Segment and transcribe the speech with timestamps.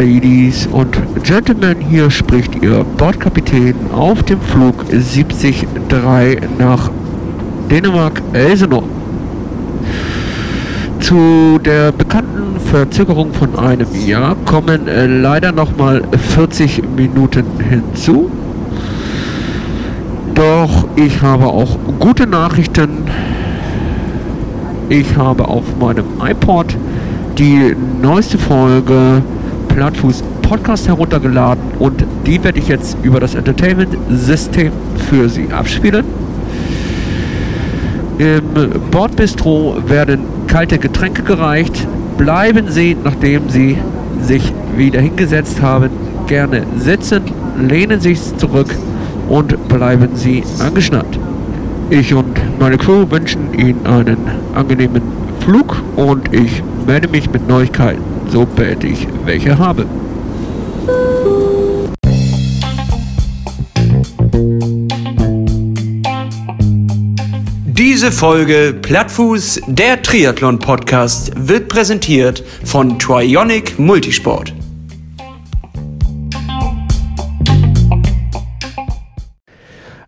[0.00, 5.66] Ladies und Gentlemen, hier spricht Ihr Bordkapitän auf dem Flug 73
[6.58, 6.90] nach
[7.70, 8.84] Dänemark-Elsenor.
[11.00, 16.02] Zu der bekannten Verzögerung von einem Jahr kommen äh, leider nochmal
[16.34, 18.30] 40 Minuten hinzu.
[20.34, 23.04] Doch ich habe auch gute Nachrichten.
[24.88, 26.74] Ich habe auf meinem iPod
[27.36, 29.22] die neueste Folge
[29.74, 34.72] Plattfuß Podcast heruntergeladen und die werde ich jetzt über das Entertainment-System
[35.08, 36.04] für Sie abspielen.
[38.18, 38.42] Im
[38.90, 41.86] Bordbistro werden kalte Getränke gereicht.
[42.18, 43.78] Bleiben Sie, nachdem Sie
[44.20, 45.90] sich wieder hingesetzt haben,
[46.26, 47.22] gerne sitzen,
[47.58, 48.74] lehnen Sie sich zurück
[49.28, 51.18] und bleiben Sie angeschnallt.
[51.88, 54.18] Ich und meine Crew wünschen Ihnen einen
[54.54, 55.02] angenehmen
[55.40, 59.86] Flug und ich melde mich mit Neuigkeiten, sobald ich welche habe.
[67.66, 74.54] Diese Folge Plattfuß, der Triathlon-Podcast, wird präsentiert von Trionic Multisport.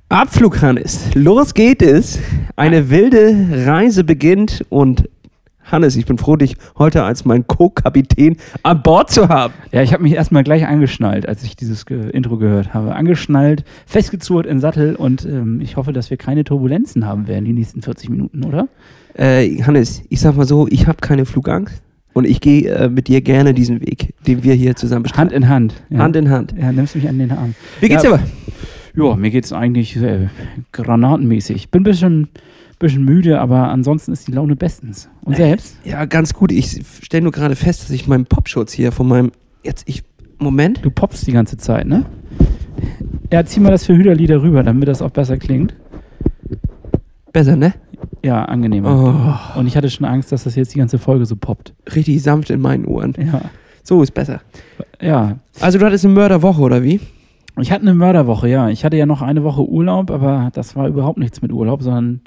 [0.08, 1.00] Abflug, Hannes.
[1.14, 2.18] Los geht es.
[2.54, 5.08] Eine wilde Reise beginnt und
[5.72, 9.54] Hannes, ich bin froh, dich heute als mein Co-Kapitän an Bord zu haben.
[9.72, 12.94] Ja, ich habe mich erstmal gleich angeschnallt, als ich dieses Ge Intro gehört habe.
[12.94, 17.54] Angeschnallt, festgezurrt in Sattel und ähm, ich hoffe, dass wir keine Turbulenzen haben werden die
[17.54, 18.68] nächsten 40 Minuten, oder?
[19.14, 21.82] Äh, Hannes, ich sag mal so, ich habe keine Flugangst.
[22.14, 25.30] Und ich gehe äh, mit dir gerne diesen Weg, den wir hier zusammen bestreiten.
[25.30, 25.82] Hand in Hand.
[25.88, 25.98] Ja.
[26.00, 26.54] Hand in Hand.
[26.60, 27.54] Ja, nimmst mich an den Arm.
[27.80, 28.24] Wie geht's ja, dir aber?
[28.94, 30.28] Ja, mir geht's eigentlich äh,
[30.72, 31.70] granatenmäßig.
[31.70, 32.28] Bin ein bisschen,
[32.82, 35.08] bisschen müde, aber ansonsten ist die Laune bestens.
[35.24, 35.76] Und selbst?
[35.84, 36.52] Ja, ganz gut.
[36.52, 39.32] Ich stelle nur gerade fest, dass ich meinen Popschutz hier von meinem.
[39.62, 40.02] Jetzt, ich.
[40.38, 40.84] Moment.
[40.84, 42.04] Du poppst die ganze Zeit, ne?
[43.32, 45.74] Ja, zieh mal das für Hüderlieder rüber, damit das auch besser klingt.
[47.32, 47.74] Besser, ne?
[48.24, 49.44] Ja, angenehmer.
[49.54, 51.74] Oh, Und ich hatte schon Angst, dass das jetzt die ganze Folge so poppt.
[51.94, 53.14] richtig sanft in meinen Ohren.
[53.18, 53.40] Ja.
[53.82, 54.40] So ist besser.
[55.00, 57.00] Ja, Also, du hattest eine Mörderwoche, oder wie?
[57.60, 58.68] Ich hatte eine Mörderwoche, ja.
[58.70, 62.22] Ich hatte ja noch eine Woche Urlaub, aber das war überhaupt nichts mit Urlaub, sondern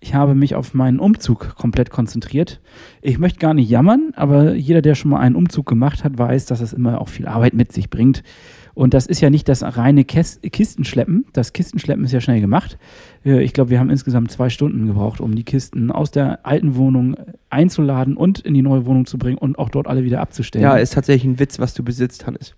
[0.00, 2.60] ich habe mich auf meinen Umzug komplett konzentriert.
[3.00, 6.44] Ich möchte gar nicht jammern, aber jeder, der schon mal einen Umzug gemacht hat, weiß,
[6.46, 8.22] dass es immer auch viel Arbeit mit sich bringt.
[8.74, 11.24] Und das ist ja nicht das reine Kistenschleppen.
[11.32, 12.76] Das Kistenschleppen ist ja schnell gemacht.
[13.24, 16.76] Äh, Ich glaube, wir haben insgesamt zwei Stunden gebraucht, um die Kisten aus der alten
[16.76, 17.16] Wohnung
[17.48, 20.62] einzuladen und in die neue Wohnung zu bringen und auch dort alle wieder abzustellen.
[20.62, 22.54] Ja, ist tatsächlich ein Witz, was du besitzt, Hannes.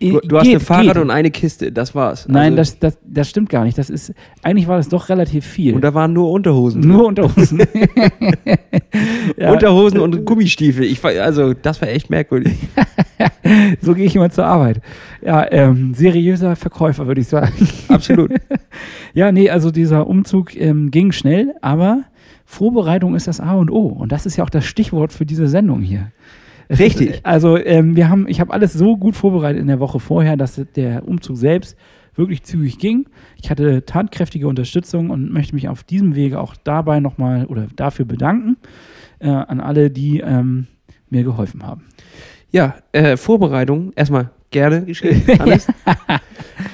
[0.00, 0.96] Du, Äh, du hast geht, ein Fahrrad geht.
[0.98, 2.26] und eine Kiste, das war's.
[2.28, 3.78] Nein, Also- das, das, das stimmt gar nicht.
[3.78, 4.12] Das ist,
[4.42, 5.74] eigentlich war das doch relativ viel.
[5.74, 6.82] Und da waren nur Unterhosen.
[6.82, 7.60] Nur Unterhosen.
[9.36, 10.84] ja, Unterhosen und Gummistiefel.
[10.84, 12.54] Ich, also, das war echt merkwürdig.
[13.80, 14.80] so gehe ich immer zur Arbeit.
[15.24, 17.52] Ja, ähm, seriöser Verkäufer, würde ich sagen.
[17.88, 18.32] Absolut.
[19.14, 22.02] Ja, nee, also dieser Umzug ähm, ging schnell, aber
[22.44, 23.86] Vorbereitung ist das A und O.
[23.86, 26.12] Und das ist ja auch das Stichwort für diese Sendung hier.
[26.70, 27.20] Richtig.
[27.22, 30.60] Also ähm, wir haben, ich habe alles so gut vorbereitet in der Woche vorher, dass
[30.74, 31.76] der Umzug selbst
[32.14, 33.08] wirklich zügig ging.
[33.40, 38.04] Ich hatte tatkräftige Unterstützung und möchte mich auf diesem Wege auch dabei nochmal oder dafür
[38.04, 38.56] bedanken
[39.18, 40.66] äh, an alle, die ähm,
[41.10, 41.84] mir geholfen haben.
[42.50, 45.66] Ja, äh, Vorbereitung, erstmal gerne geschehen, Hannes.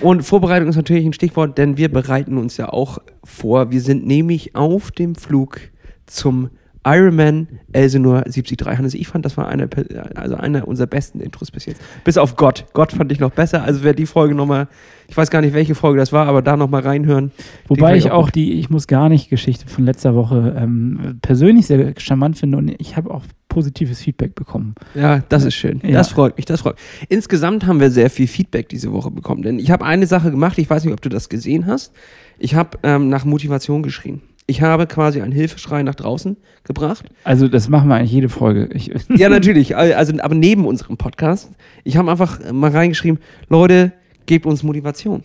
[0.01, 3.71] Und Vorbereitung ist natürlich ein Stichwort, denn wir bereiten uns ja auch vor.
[3.71, 5.61] Wir sind nämlich auf dem Flug
[6.07, 6.51] zum
[6.85, 8.67] Ironman Elsenor 73.
[8.67, 9.69] Hannes, ich fand, das war einer,
[10.15, 11.81] also einer unserer besten Intros bis jetzt.
[12.05, 12.65] Bis auf Gott.
[12.73, 13.63] Gott fand ich noch besser.
[13.63, 14.69] Also wer die Folge nochmal,
[15.07, 17.31] ich weiß gar nicht, welche Folge das war, aber da nochmal reinhören.
[17.69, 21.95] Wobei ich auch die Ich muss gar nicht Geschichte von letzter Woche ähm, persönlich sehr
[21.99, 24.75] charmant finde und ich habe auch positives Feedback bekommen.
[24.95, 25.81] Ja, das ist schön.
[25.85, 25.93] Ja.
[25.93, 27.11] Das freut mich, das freut mich.
[27.11, 30.59] Insgesamt haben wir sehr viel Feedback diese Woche bekommen, denn ich habe eine Sache gemacht,
[30.59, 31.93] ich weiß nicht, ob du das gesehen hast.
[32.39, 34.23] Ich habe ähm, nach Motivation geschrien.
[34.53, 37.07] Ich habe quasi einen Hilfeschrei nach draußen gebracht.
[37.25, 38.69] Also das machen wir eigentlich jede Folge.
[38.75, 41.51] Ich, Ja, natürlich, also aber neben unserem Podcast.
[41.85, 43.19] Ich habe einfach mal reingeschrieben,
[43.49, 43.93] Leute,
[44.27, 45.25] gebt uns Motivation.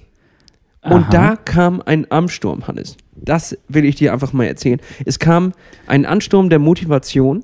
[0.81, 1.11] Und Aha.
[1.11, 2.95] da kam ein Ansturm, Hannes.
[3.17, 4.79] Das will ich dir einfach mal erzählen.
[5.03, 5.51] Es kam
[5.87, 7.43] ein Ansturm der Motivation.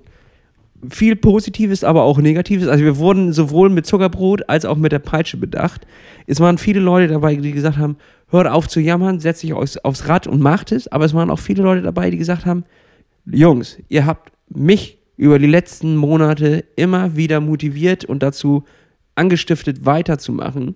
[0.89, 2.67] Viel Positives, aber auch Negatives.
[2.67, 5.87] Also wir wurden sowohl mit Zuckerbrot als auch mit der Peitsche bedacht.
[6.27, 7.97] Es waren viele Leute dabei, die gesagt haben,
[8.29, 10.87] hört auf zu jammern, setzt dich aufs, aufs Rad und macht es.
[10.87, 12.65] Aber es waren auch viele Leute dabei, die gesagt haben,
[13.25, 18.63] Jungs, ihr habt mich über die letzten Monate immer wieder motiviert und dazu
[19.15, 20.75] angestiftet, weiterzumachen.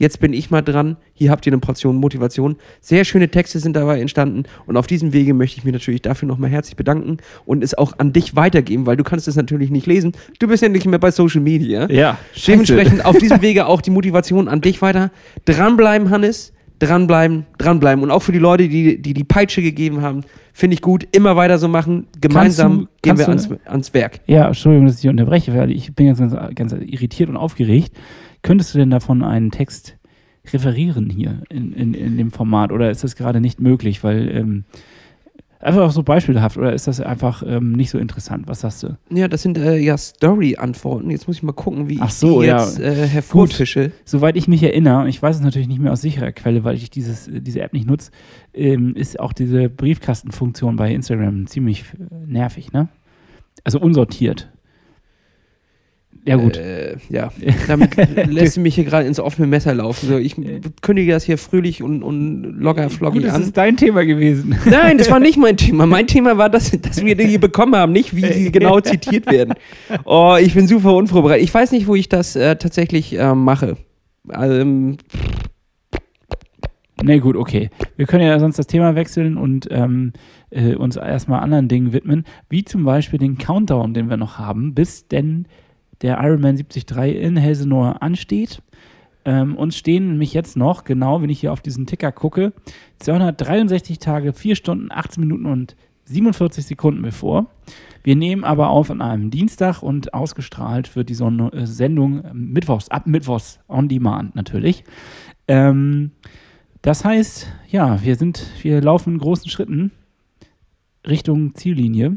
[0.00, 0.96] Jetzt bin ich mal dran.
[1.12, 2.56] Hier habt ihr eine Portion Motivation.
[2.80, 4.44] Sehr schöne Texte sind dabei entstanden.
[4.64, 7.92] Und auf diesem Wege möchte ich mich natürlich dafür nochmal herzlich bedanken und es auch
[7.98, 10.12] an dich weitergeben, weil du kannst es natürlich nicht lesen.
[10.38, 11.86] Du bist ja nicht mehr bei Social Media.
[11.90, 12.16] Ja,
[12.46, 15.10] Dementsprechend auf diesem Wege auch die Motivation an dich weiter.
[15.44, 16.54] Dranbleiben, Hannes.
[16.78, 18.02] Dranbleiben, dranbleiben.
[18.02, 20.22] Und auch für die Leute, die die, die Peitsche gegeben haben,
[20.54, 21.06] finde ich gut.
[21.12, 22.06] Immer weiter so machen.
[22.22, 24.20] Gemeinsam du- gehen wir kannst ans, ans Werk.
[24.26, 27.92] Ja, Entschuldigung, dass ich unterbreche, weil ich bin ganz, ganz, ganz irritiert und aufgeregt.
[28.42, 29.96] Könntest du denn davon einen Text
[30.52, 34.02] referieren hier in, in, in dem Format oder ist das gerade nicht möglich?
[34.02, 34.64] Weil ähm,
[35.60, 38.48] einfach auch so beispielhaft oder ist das einfach ähm, nicht so interessant?
[38.48, 38.96] Was sagst du?
[39.10, 41.10] Ja, das sind äh, ja Story-Antworten.
[41.10, 42.64] Jetzt muss ich mal gucken, wie ich so, die ja.
[42.64, 43.92] jetzt äh, hervorfische.
[44.04, 46.90] Soweit ich mich erinnere, ich weiß es natürlich nicht mehr aus sicherer Quelle, weil ich
[46.90, 48.10] dieses, diese App nicht nutze,
[48.54, 52.88] ähm, ist auch diese Briefkastenfunktion bei Instagram ziemlich äh, nervig, ne?
[53.62, 54.50] Also unsortiert.
[56.26, 56.58] Ja, gut.
[56.58, 57.32] Äh, ja,
[57.66, 57.96] damit
[58.28, 60.08] lässt sie mich hier gerade ins offene Messer laufen.
[60.08, 60.36] So, ich
[60.82, 63.42] kündige das hier fröhlich und, und locker flockig gut, das an.
[63.42, 64.54] ist dein Thema gewesen.
[64.66, 65.86] Nein, das war nicht mein Thema.
[65.86, 69.30] Mein Thema war, dass, dass wir die hier bekommen haben, nicht wie sie genau zitiert
[69.30, 69.54] werden.
[70.04, 71.42] Oh, ich bin super unvorbereitet.
[71.44, 73.76] Ich weiß nicht, wo ich das äh, tatsächlich äh, mache.
[74.32, 74.98] Ähm,
[77.02, 77.70] Nee, gut, okay.
[77.96, 80.12] Wir können ja sonst das Thema wechseln und ähm,
[80.50, 84.74] äh, uns erstmal anderen Dingen widmen, wie zum Beispiel den Countdown, den wir noch haben,
[84.74, 85.46] bis denn
[86.02, 88.62] der Ironman 73 in Helsenor ansteht.
[89.24, 92.52] Ähm, uns stehen nämlich jetzt noch, genau, wenn ich hier auf diesen Ticker gucke,
[93.00, 97.46] 263 Tage, 4 Stunden, 18 Minuten und 47 Sekunden bevor.
[98.02, 102.88] Wir nehmen aber auf an einem Dienstag und ausgestrahlt wird die Sonne, äh, Sendung mittwochs,
[102.88, 104.84] ab mittwochs on demand natürlich.
[105.48, 106.12] Ähm,
[106.82, 109.90] das heißt, ja, wir sind, wir laufen in großen Schritten
[111.06, 112.16] Richtung Ziellinie.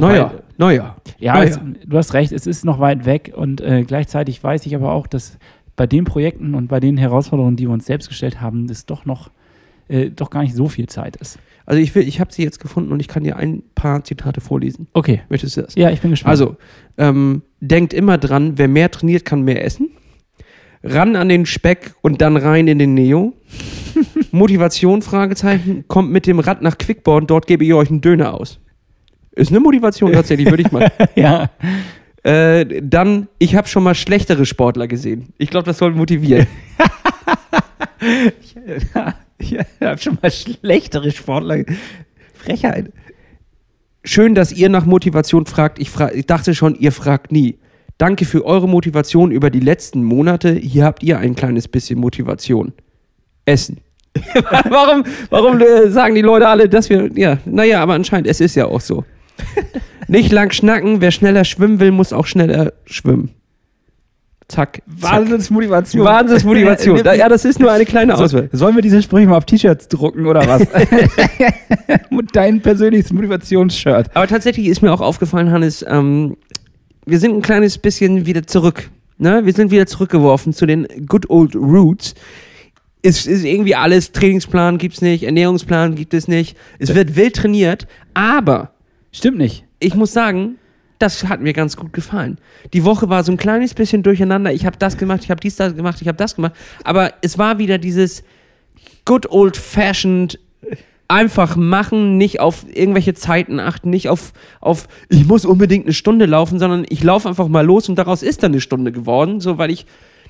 [0.00, 0.96] Naja, naja.
[1.18, 4.66] Ja, Ah, es, du hast recht, es ist noch weit weg und äh, gleichzeitig weiß
[4.66, 5.38] ich aber auch, dass
[5.76, 9.04] bei den Projekten und bei den Herausforderungen, die wir uns selbst gestellt haben, das doch
[9.06, 9.30] noch
[9.88, 11.38] äh, doch gar nicht so viel Zeit ist.
[11.66, 14.40] Also ich will, ich habe sie jetzt gefunden und ich kann dir ein paar Zitate
[14.40, 14.88] vorlesen.
[14.92, 15.22] Okay.
[15.28, 15.74] Möchtest du das?
[15.74, 16.30] Ja, ich bin gespannt.
[16.30, 16.56] Also,
[16.98, 19.90] ähm, denkt immer dran, wer mehr trainiert, kann mehr essen.
[20.82, 23.34] Ran an den Speck und dann rein in den Neo.
[24.30, 28.60] Motivation, Fragezeichen, kommt mit dem Rad nach Quickborn, dort gebe ich euch einen Döner aus.
[29.40, 30.92] Ist eine Motivation tatsächlich, würde ich mal.
[31.14, 31.50] ja.
[32.22, 35.32] Äh, dann, ich habe schon mal schlechtere Sportler gesehen.
[35.38, 36.46] Ich glaube, das soll motivieren.
[39.42, 41.64] Ich habe schon mal schlechtere Sportler.
[42.34, 42.92] Frechheit.
[44.04, 45.78] Schön, dass ihr nach Motivation fragt.
[45.78, 47.58] Ich, fra ich dachte schon, ihr fragt nie.
[47.98, 50.52] Danke für eure Motivation über die letzten Monate.
[50.52, 52.72] Hier habt ihr ein kleines bisschen Motivation.
[53.44, 53.80] Essen.
[54.68, 57.10] warum warum äh, sagen die Leute alle, dass wir.
[57.14, 59.04] Ja, naja, aber anscheinend, es ist ja auch so.
[60.08, 61.00] Nicht lang schnacken.
[61.00, 63.30] Wer schneller schwimmen will, muss auch schneller schwimmen.
[64.48, 64.82] Zack.
[64.82, 65.12] zack.
[65.12, 66.04] Wahnsinnsmotivation.
[66.04, 67.02] Wahnsinnsmotivation.
[67.16, 68.48] Ja, das ist nur eine kleine Auswahl.
[68.50, 70.62] So, sollen wir diese Sprüche mal auf T-Shirts drucken oder was?
[72.10, 74.10] Mit dein persönliches Motivationsshirt.
[74.14, 76.36] Aber tatsächlich ist mir auch aufgefallen, Hannes, ähm,
[77.06, 78.90] wir sind ein kleines bisschen wieder zurück.
[79.18, 79.44] Ne?
[79.44, 82.14] Wir sind wieder zurückgeworfen zu den good old roots.
[83.02, 86.56] Es ist irgendwie alles, Trainingsplan gibt's nicht, Ernährungsplan gibt es nicht.
[86.78, 88.72] Es wird wild trainiert, aber
[89.12, 89.64] Stimmt nicht.
[89.80, 90.58] ich muss sagen,
[91.00, 92.38] das hat mir ganz gut gefallen.
[92.74, 94.52] Die Woche war so ein kleines bisschen durcheinander.
[94.52, 96.52] Ich habe das gemacht, ich habe dies das gemacht, ich habe das gemacht.
[96.84, 98.22] Aber es war wieder dieses
[99.06, 100.38] good old fashioned
[101.08, 106.26] einfach machen, nicht auf irgendwelche Zeiten achten, nicht auf, auf ich muss unbedingt eine Stunde
[106.26, 109.58] laufen, sondern ich laufe einfach mal los und daraus ist dann eine Stunde geworden, so
[109.58, 109.86] weil ich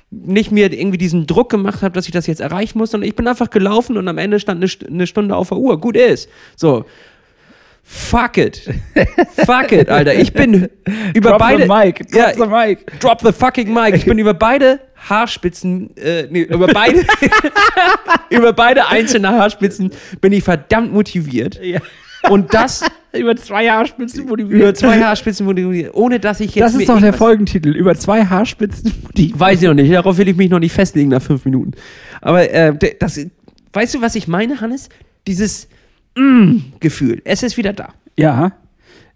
[0.09, 3.15] nicht mir irgendwie diesen Druck gemacht habe, dass ich das jetzt erreichen muss, sondern ich
[3.15, 5.79] bin einfach gelaufen und am Ende stand eine, eine Stunde auf der Uhr.
[5.79, 6.29] Gut ist.
[6.55, 6.85] So.
[7.83, 8.69] Fuck it.
[9.45, 10.13] Fuck it, Alter.
[10.15, 10.69] Ich bin
[11.13, 11.63] über Drop beide.
[11.63, 12.07] the mic.
[12.09, 12.99] Drop ja, the mic.
[12.99, 13.95] Drop the fucking mic.
[13.95, 17.05] Ich bin über beide Haarspitzen, äh, nee, über beide,
[18.29, 21.59] über beide einzelne Haarspitzen bin ich verdammt motiviert.
[21.61, 21.79] Ja.
[22.29, 24.61] Und das Über zwei Haarspitzen motiviert.
[24.61, 27.69] über zwei Haarspitzen motiviert, ohne dass ich jetzt Das ist doch der Folgentitel.
[27.75, 29.39] Über zwei Haarspitzen motiviert.
[29.39, 29.91] Weiß ich noch nicht.
[29.91, 31.71] Darauf will ich mich noch nicht festlegen nach fünf Minuten.
[32.21, 33.19] Aber äh, das,
[33.73, 34.87] weißt du, was ich meine, Hannes?
[35.27, 35.67] Dieses
[36.15, 37.21] Mm-Gefühl.
[37.25, 37.89] Es ist wieder da.
[38.17, 38.53] Ja.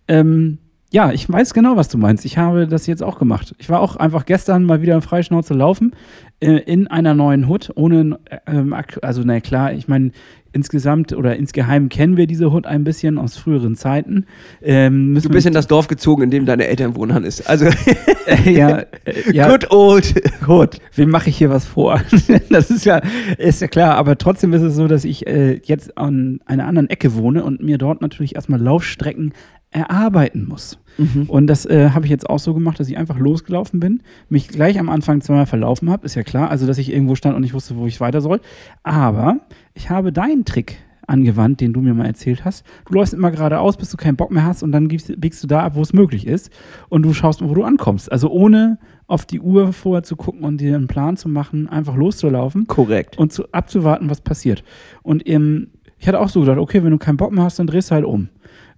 [0.07, 0.59] Ähm,
[0.91, 2.25] ja, ich weiß genau, was du meinst.
[2.25, 3.53] Ich habe das jetzt auch gemacht.
[3.57, 5.93] Ich war auch einfach gestern mal wieder in Freischnauze laufen
[6.39, 10.11] äh, in einer neuen Hut, ohne, ähm, also na klar, ich meine,
[10.55, 14.25] insgesamt oder insgeheim kennen wir diese Hut ein bisschen aus früheren Zeiten.
[14.61, 17.45] Ähm, Du bist in das Dorf gezogen, in dem deine Eltern wohnen, Hannes.
[17.45, 20.13] Also, wir, ja, äh, ja, good old
[20.47, 20.79] Hood.
[20.95, 22.01] wem mache ich hier was vor?
[22.49, 23.01] das ist ja,
[23.37, 26.89] ist ja klar, aber trotzdem ist es so, dass ich äh, jetzt an einer anderen
[26.89, 29.33] Ecke wohne und mir dort natürlich erstmal Laufstrecken
[29.71, 30.79] erarbeiten muss.
[31.27, 34.47] Und das äh, habe ich jetzt auch so gemacht, dass ich einfach losgelaufen bin, mich
[34.47, 37.41] gleich am Anfang zweimal verlaufen habe, ist ja klar, also dass ich irgendwo stand und
[37.41, 38.39] nicht wusste, wo ich weiter soll.
[38.83, 39.37] Aber
[39.73, 42.65] ich habe deinen Trick angewandt, den du mir mal erzählt hast.
[42.85, 45.47] Du läufst immer geradeaus, bis du keinen Bock mehr hast und dann gibst, biegst du
[45.47, 46.51] da ab, wo es möglich ist
[46.89, 48.11] und du schaust, wo du ankommst.
[48.11, 51.95] Also ohne auf die Uhr vorher zu gucken und dir einen Plan zu machen, einfach
[51.95, 53.17] loszulaufen Korrekt.
[53.17, 54.63] und zu, abzuwarten, was passiert.
[55.03, 57.67] Und ähm, ich hatte auch so gedacht, okay, wenn du keinen Bock mehr hast, dann
[57.67, 58.29] drehst du halt um.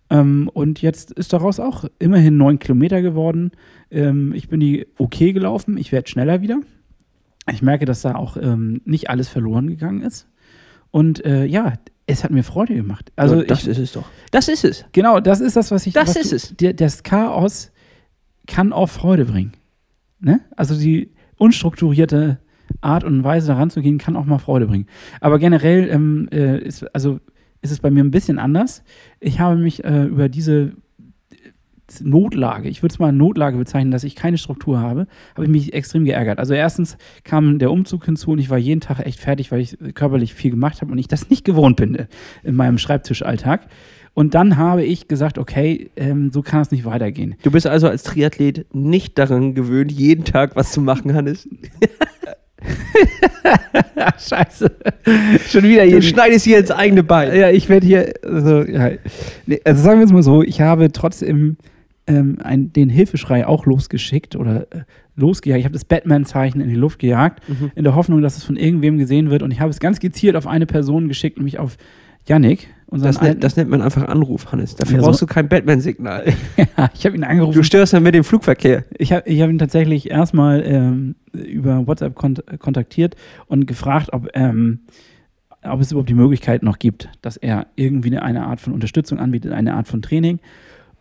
[0.10, 3.52] Ähm, und jetzt ist daraus auch immerhin neun Kilometer geworden.
[3.92, 6.60] Ähm, ich bin die okay gelaufen, ich werde schneller wieder.
[7.52, 10.28] Ich merke, dass da auch ähm, nicht alles verloren gegangen ist.
[10.92, 11.74] Und äh, ja,
[12.06, 13.12] es hat mir Freude gemacht.
[13.16, 14.10] Also Also das ich, ist es doch.
[14.32, 14.86] Das ist es.
[14.94, 15.94] genau, das ist das, was ich.
[15.94, 16.58] Das was ist du, es.
[16.58, 17.72] Der, das Chaos
[18.48, 19.54] kann auch Freude bringen.
[20.20, 20.42] Ne?
[20.56, 22.40] Also die unstrukturierte
[22.82, 24.88] Art und Weise daran zu gehen, kann auch mal Freude bringen.
[25.22, 27.20] Aber generell ähm, äh, ist, also
[27.68, 28.84] ist es bei mir ein bisschen anders.
[29.20, 30.74] Ich habe mich äh, über diese
[32.02, 35.74] Notlage, ich würde es mal Notlage bezeichnen, dass ich keine Struktur habe, habe ich mich
[35.74, 36.40] extrem geärgert.
[36.40, 39.78] Also erstens kam der Umzug hinzu und ich war jeden Tag echt fertig, weil ich
[39.94, 42.08] körperlich viel gemacht habe und ich das nicht gewohnt bin äh,
[42.44, 43.68] in meinem Schreibtischalltag.
[44.14, 47.36] Und dann habe ich gesagt, okay, ähm, so kann es nicht weitergehen.
[47.44, 51.48] Du bist also als Triathlet nicht daran gewöhnt, jeden Tag was zu machen, Hannes.
[54.18, 54.72] Scheiße.
[55.48, 57.36] Schon wieder Du jeden schneidest hier ins eigene Bein.
[57.36, 58.92] Ja, ich werde hier, also, ja.
[59.46, 61.58] Nee, also sagen wir es mal so, ich habe trotzdem
[62.08, 64.82] ähm, ein, den Hilfeschrei auch losgeschickt oder äh,
[65.16, 65.60] losgejagt.
[65.60, 67.42] Ich habe das Batman-Zeichen in die Luft gejagt,
[67.76, 69.44] in der Hoffnung, dass es von irgendwem gesehen wird.
[69.44, 71.78] Und ich habe es ganz gezielt auf eine Person geschickt, nämlich auf
[72.28, 72.68] Yannick.
[72.90, 74.76] Das, nennt, das nennt man einfach Anruf, Hannes.
[74.76, 75.26] Dafür Ja, brauchst so.
[75.26, 76.34] du kein Batman-Signal.
[76.58, 77.54] ja, ich habe ihn angerufen.
[77.54, 78.86] Du störst dann mit dem Flugverkehr.
[78.98, 83.16] Ich habe ich hab ihn tatsächlich erstmal ähm, über WhatsApp kont kontaktiert
[83.48, 84.80] und gefragt, ob, ähm,
[85.64, 89.20] ob es überhaupt die Möglichkeit noch gibt, dass er irgendwie eine, eine Art von Unterstützung
[89.20, 90.40] anbietet, eine Art von Training.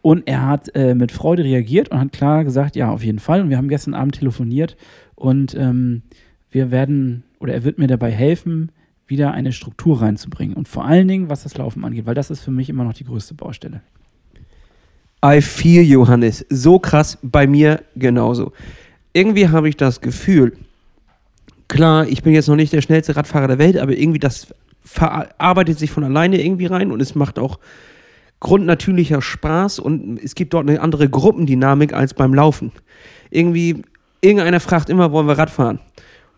[0.03, 3.43] Und er hat äh, mit Freude reagiert und hat klar gesagt, ja, auf jeden Fall.
[3.43, 4.77] Und wir haben gestern Abend telefoniert
[5.15, 6.03] und ähm,
[6.51, 8.73] wir werden, oder er wird mir dabei helfen,
[9.07, 10.57] wieder eine Struktur reinzubringen.
[10.57, 12.95] Und vor allen Dingen, was das Laufen angeht, weil das ist für mich immer noch
[12.95, 13.83] die größte Baustelle.
[15.25, 16.45] I feel you, Hannes.
[16.51, 18.53] So krass bei mir genauso.
[19.13, 20.57] Irgendwie habe ich das Gefühl,
[21.69, 24.49] klar, ich bin jetzt noch nicht der schnellste Radfahrer der Welt, aber irgendwie das
[24.83, 27.59] verarbeitet sich von alleine irgendwie rein und es macht auch
[28.41, 32.71] grundnatürlicher Spaß und es gibt dort eine andere Gruppendynamik als beim Laufen.
[33.31, 33.83] Irgendwie,
[34.21, 35.81] irgendeiner fragt immer, wollen wir Radfahren?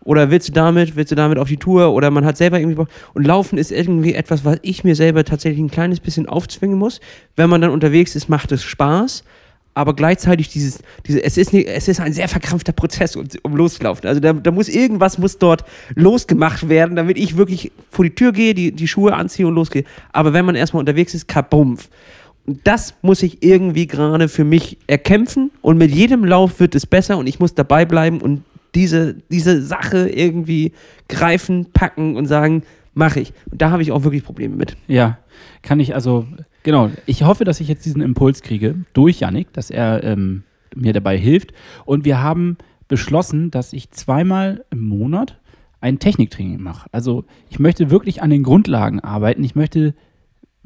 [0.03, 1.93] Oder willst du damit, willst du damit auf die Tour?
[1.93, 2.89] Oder man hat selber irgendwie Bock.
[3.13, 6.99] Und Laufen ist irgendwie etwas, was ich mir selber tatsächlich ein kleines bisschen aufzwingen muss.
[7.35, 9.23] Wenn man dann unterwegs ist, macht es Spaß.
[9.75, 14.07] Aber gleichzeitig dieses, diese, es ist, es ist ein sehr verkrampfter Prozess, um, um loszulaufen.
[14.07, 15.63] Also da, da muss irgendwas muss dort
[15.95, 19.83] losgemacht werden, damit ich wirklich vor die Tür gehe, die, die Schuhe anziehe und losgehe.
[20.11, 21.89] Aber wenn man erstmal unterwegs ist, kabumpf.
[22.45, 25.51] Und das muss ich irgendwie gerade für mich erkämpfen.
[25.61, 28.43] Und mit jedem Lauf wird es besser und ich muss dabei bleiben und
[28.75, 30.73] diese, diese Sache irgendwie
[31.07, 33.33] greifen, packen und sagen, mache ich.
[33.51, 34.77] Und da habe ich auch wirklich Probleme mit.
[34.87, 35.17] Ja,
[35.61, 36.27] kann ich also,
[36.63, 36.91] genau.
[37.05, 40.43] Ich hoffe, dass ich jetzt diesen Impuls kriege durch Yannick, dass er ähm,
[40.75, 41.53] mir dabei hilft.
[41.85, 42.57] Und wir haben
[42.87, 45.39] beschlossen, dass ich zweimal im Monat
[45.81, 46.89] ein Techniktraining mache.
[46.91, 49.43] Also ich möchte wirklich an den Grundlagen arbeiten.
[49.43, 49.93] Ich möchte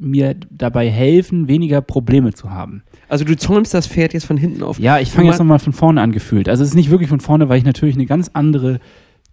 [0.04, 2.82] mir dabei helfen, weniger Probleme zu haben.
[3.08, 4.78] Also du zäumst das Pferd jetzt von hinten auf.
[4.78, 6.48] Ja, ich fange jetzt nochmal von vorne an gefühlt.
[6.48, 8.80] Also es ist nicht wirklich von vorne, weil ich natürlich eine ganz andere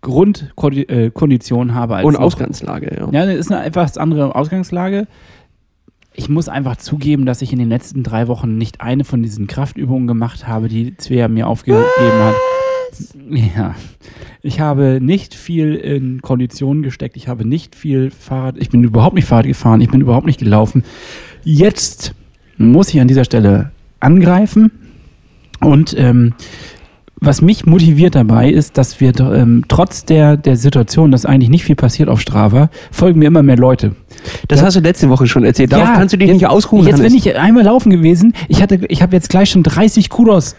[0.01, 3.09] Grundkondition habe als Und Ausgangslage, ja.
[3.11, 5.07] ja, das ist eine etwas andere Ausgangslage.
[6.13, 9.47] Ich muss einfach zugeben, dass ich in den letzten drei Wochen nicht eine von diesen
[9.47, 12.35] Kraftübungen gemacht habe, die Svea mir aufgegeben hat.
[13.29, 13.75] Ja.
[14.41, 17.15] Ich habe nicht viel in Konditionen gesteckt.
[17.15, 18.55] Ich habe nicht viel Fahrrad.
[18.57, 19.81] Ich bin überhaupt nicht Fahrrad gefahren.
[19.81, 20.83] Ich bin überhaupt nicht gelaufen.
[21.43, 22.13] Jetzt
[22.57, 24.71] muss ich an dieser Stelle angreifen.
[25.59, 26.33] Und ähm,
[27.23, 31.63] was mich motiviert dabei ist, dass wir ähm, trotz der, der Situation, dass eigentlich nicht
[31.63, 33.95] viel passiert auf Strava, folgen mir immer mehr Leute.
[34.47, 35.71] Das hast du letzte Woche schon erzählt.
[35.71, 36.87] Darauf Ja, kannst du dich jetzt, nicht ausruhen.
[36.87, 37.11] Jetzt Hannes.
[37.11, 38.33] bin ich einmal laufen gewesen.
[38.47, 40.55] Ich hatte, ich habe jetzt gleich schon 30 Kudos.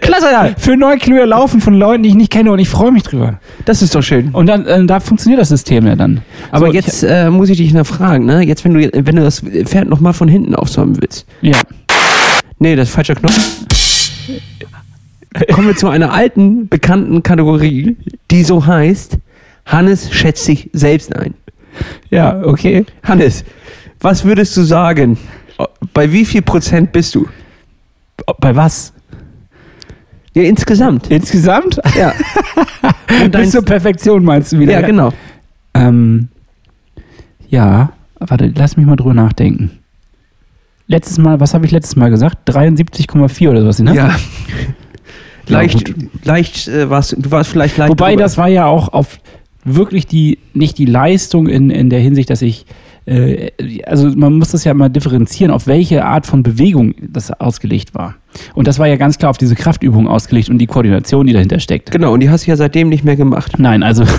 [0.00, 0.54] Klasse, ja.
[0.56, 3.38] Für Kilometer laufen von Leuten, die ich nicht kenne und ich freue mich drüber.
[3.66, 4.30] das ist doch schön.
[4.30, 6.22] Und dann, äh, da funktioniert das System ja dann.
[6.50, 8.42] Aber So, jetzt äh, muss ich dich noch fragen, ne?
[8.42, 11.26] Jetzt, wenn du, wenn du das Pferd nochmal von hinten aufsäumen willst.
[11.42, 11.60] Ich, ja.
[12.58, 13.38] Nee, das ist falscher Knopf.
[15.52, 17.96] Kommen wir zu einer alten, bekannten Kategorie,
[18.30, 19.18] die so heißt,
[19.66, 21.34] Hannes schätzt sich selbst ein.
[22.10, 22.86] ja, okay.
[23.04, 23.44] Hannes,
[24.00, 25.18] was würdest du sagen?
[25.92, 27.28] Bei wie viel Prozent bist du?
[28.40, 28.92] Bei was?
[30.34, 31.10] Ja, insgesamt.
[31.10, 31.80] Insgesamt?
[31.96, 32.12] Ja.
[33.30, 34.72] Bis zur Perfektion meinst du wieder?
[34.72, 35.12] ja, genau.
[35.74, 36.28] Ähm,
[37.48, 39.70] ja, warte, lass mich mal drüber nachdenken.
[40.86, 42.48] letztes Mal, was habe ich letztes Mal gesagt?
[42.48, 43.94] 73,4 oder sowas, ne?
[43.94, 44.16] Ja.
[45.48, 45.96] Ja, leicht, gut.
[46.24, 47.88] leicht äh, warst du warst vielleicht leicht.
[47.88, 48.22] Wobei drüber.
[48.22, 49.18] das war ja auch auf
[49.64, 52.66] wirklich die, nicht die Leistung in, in der Hinsicht, dass ich,
[53.08, 53.50] äh,
[53.86, 58.14] also man muss das ja mal differenzieren, auf welche Art von Bewegung das ausgelegt war.
[58.54, 61.58] Und das war ja ganz klar auf diese Kraftübung ausgelegt und die Koordination, die dahinter
[61.58, 61.90] steckt.
[61.90, 63.58] Genau, und die hast du ja seitdem nicht mehr gemacht.
[63.58, 64.04] Nein, also.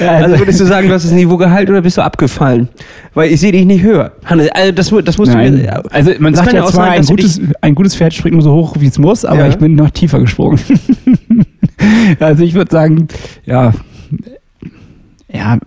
[0.00, 2.68] Also würdest du sagen, du hast das Niveau gehalten oder bist du abgefallen?
[3.14, 4.12] Weil ich sehe dich nicht höher.
[4.24, 5.56] Hannes, also das, das musst du Nein.
[5.56, 5.82] mir.
[5.92, 8.76] Also man sagt ja zwar, ein du gutes, ein gutes Pferd springt nur so hoch,
[8.78, 9.48] wie es muss, aber Ja.
[9.48, 10.60] ich bin noch tiefer gesprungen.
[12.20, 13.08] also ich würde sagen,
[13.44, 13.72] ja,
[15.32, 15.58] ja,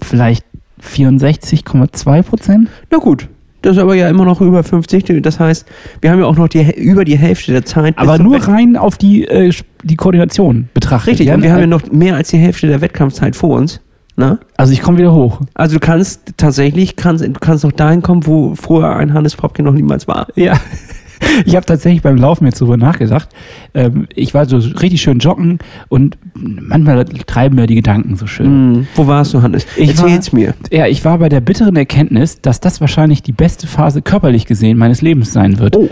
[0.00, 0.44] vielleicht
[0.86, 2.68] 64,2 Prozent.
[2.90, 3.28] Na gut.
[3.62, 5.22] Das ist aber ja immer noch über 50.
[5.22, 5.66] Das heißt,
[6.00, 7.98] wir haben ja auch noch die, über die Hälfte der Zeit.
[7.98, 9.52] Aber nur rein auf die, äh,
[9.82, 11.12] die Koordination betrachtet.
[11.12, 11.34] Richtig, ja?
[11.34, 13.80] und wir haben ja noch mehr als die Hälfte der Wettkampfzeit vor uns.
[14.16, 14.38] Na?
[14.56, 15.40] Also ich komme wieder hoch.
[15.54, 19.62] Also du kannst tatsächlich, kannst, du kannst noch dahin kommen, wo vorher ein Hannes Popke
[19.62, 20.28] noch niemals war.
[20.36, 20.54] Ja.
[21.44, 23.28] Ich habe tatsächlich beim Laufen jetzt darüber nachgedacht.
[23.74, 25.58] Ähm, ich war so richtig schön joggen
[25.88, 28.46] und manchmal treiben mir die Gedanken so schön.
[28.46, 29.66] Hm, wo warst du, Hannes?
[29.76, 30.54] Ich Erzähl's mir.
[30.70, 34.78] Ja, ich war bei der bitteren Erkenntnis, dass das wahrscheinlich die beste Phase körperlich gesehen
[34.78, 35.76] meines Lebens sein wird.
[35.76, 35.88] Oh.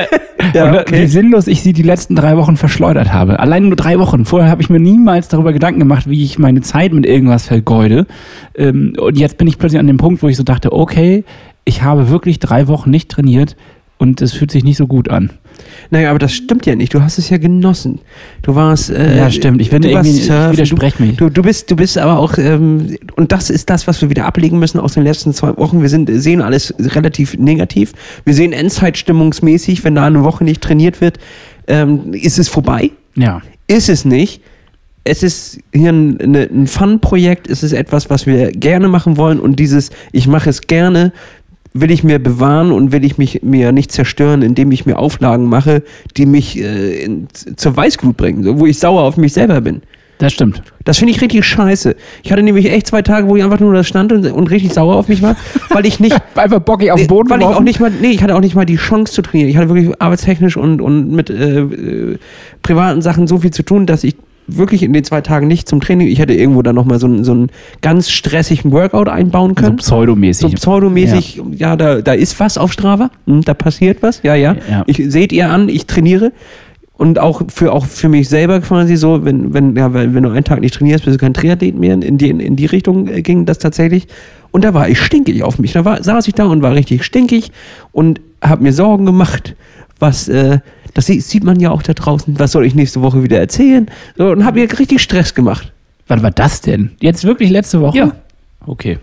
[0.54, 1.06] ja, und wie okay.
[1.06, 3.40] sinnlos ich sie die letzten drei Wochen verschleudert habe.
[3.40, 4.24] Allein nur drei Wochen.
[4.24, 8.06] Vorher habe ich mir niemals darüber Gedanken gemacht, wie ich meine Zeit mit irgendwas vergeude.
[8.54, 11.24] Ähm, und jetzt bin ich plötzlich an dem Punkt, wo ich so dachte, okay,
[11.64, 13.56] ich habe wirklich drei Wochen nicht trainiert
[13.98, 15.30] und es fühlt sich nicht so gut an.
[15.90, 16.94] Naja, aber das stimmt ja nicht.
[16.94, 18.00] Du hast es ja genossen.
[18.42, 18.90] Du warst.
[18.90, 19.60] Äh, Ja, stimmt.
[19.60, 21.16] Ich finde du warst ich widerspreche mich.
[21.16, 22.38] Du, du, bist, du bist aber auch.
[22.38, 25.82] Ähm, und das ist das, was wir wieder ablegen müssen aus den letzten zwei Wochen.
[25.82, 27.92] Wir sind, sehen alles relativ negativ.
[28.24, 31.18] Wir sehen Endzeitstimmungsmäßig, wenn da eine Woche nicht trainiert wird,
[31.66, 32.90] ähm, ist es vorbei.
[33.16, 33.42] Ja.
[33.66, 34.42] Ist es nicht.
[35.04, 37.48] Es ist hier ein, ein Fun-Projekt.
[37.48, 39.40] Es ist etwas, was wir gerne machen wollen.
[39.40, 41.12] Und dieses, ich mache es gerne,
[41.72, 45.46] will ich mir bewahren und will ich mich mir nicht zerstören, indem ich mir Auflagen
[45.46, 45.82] mache,
[46.16, 49.82] die mich äh, in, zur Weißglut bringen, so, wo ich sauer auf mich selber bin.
[50.18, 50.62] Das stimmt.
[50.84, 51.94] Das finde ich richtig scheiße.
[52.24, 54.72] Ich hatte nämlich echt zwei Tage, wo ich einfach nur da stand und, und richtig
[54.72, 55.36] sauer auf mich war,
[55.70, 58.22] weil ich nicht Einfach bockig auf den Boden weil ich auch nicht mal, nee, ich
[58.22, 59.48] hatte auch nicht mal die Chance zu trainieren.
[59.48, 62.18] Ich hatte wirklich arbeitstechnisch und, und mit äh, äh,
[62.62, 64.16] privaten Sachen so viel zu tun, dass ich
[64.48, 67.22] wirklich in den zwei Tagen nicht zum Training, ich hätte irgendwo dann nochmal so, einen-
[67.22, 67.50] so einen
[67.82, 69.76] ganz stressigen Workout einbauen so können.
[69.76, 70.50] pseudomäßig.
[70.50, 74.56] So pseudomäßig, ja, da, da ist was auf Strava, hm, da passiert was, ja, ja.
[74.70, 74.82] Ja.
[74.86, 76.32] Ich seht ihr an, ich trainiere.
[76.94, 80.30] Und auch für, auch für mich selber quasi so, wenn, wenn, ja, wenn, wenn du
[80.30, 81.94] einen Tag nicht trainierst, bist du kein Triathlet mehr.
[81.94, 84.08] In die, in die Richtung äh, ging das tatsächlich.
[84.50, 85.74] Und da war ich stinkig auf mich.
[85.74, 87.52] Da war, saß ich da und war richtig stinkig
[87.92, 89.54] und habe mir Sorgen gemacht,
[90.00, 90.58] was, äh,
[90.98, 93.88] das sie- sieht man ja auch da draußen, was soll ich nächste Woche wieder erzählen?
[94.16, 95.72] So, und habe mir richtig Stress gemacht.
[96.08, 96.90] Wann war das denn?
[97.00, 97.96] Jetzt wirklich letzte Woche?
[97.98, 98.12] Ja.
[98.66, 98.98] Okay.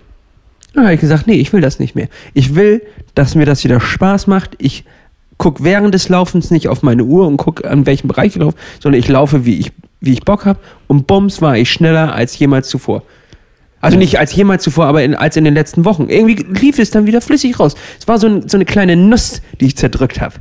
[0.73, 2.09] Da habe ich gesagt, nee, ich will das nicht mehr.
[2.33, 2.81] Ich will,
[3.13, 4.55] dass mir das wieder Spaß macht.
[4.57, 4.83] Ich
[5.37, 8.57] gucke während des Laufens nicht auf meine Uhr und gucke, an welchem Bereich ich laufe,
[8.81, 10.59] sondern ich laufe, wie ich, wie ich Bock habe.
[10.87, 13.03] Und bums war ich schneller als jemals zuvor.
[13.79, 16.09] Also nicht als jemals zuvor, aber in, als in den letzten Wochen.
[16.09, 17.75] Irgendwie lief es dann wieder flüssig raus.
[17.99, 20.35] Es war so, ein, so eine kleine Nuss, die ich zerdrückt habe.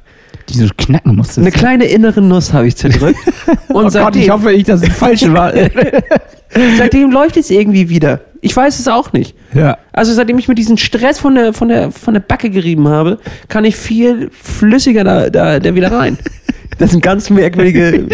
[0.49, 1.41] Die so knacken musste.
[1.41, 3.19] Eine kleine innere Nuss habe ich zerdrückt.
[3.69, 5.53] Und oh Gott, ich hoffe nicht, dass es falsch war.
[6.79, 8.21] seitdem läuft es irgendwie wieder.
[8.41, 9.35] Ich weiß es auch nicht.
[9.55, 9.79] ja.
[9.93, 13.19] Also seitdem ich mir diesen Stress von der, von der, von der Backe gerieben habe,
[13.49, 16.19] kann ich viel flüssiger da, da, da wieder rein.
[16.79, 18.09] Das sind ganz merkwürdige.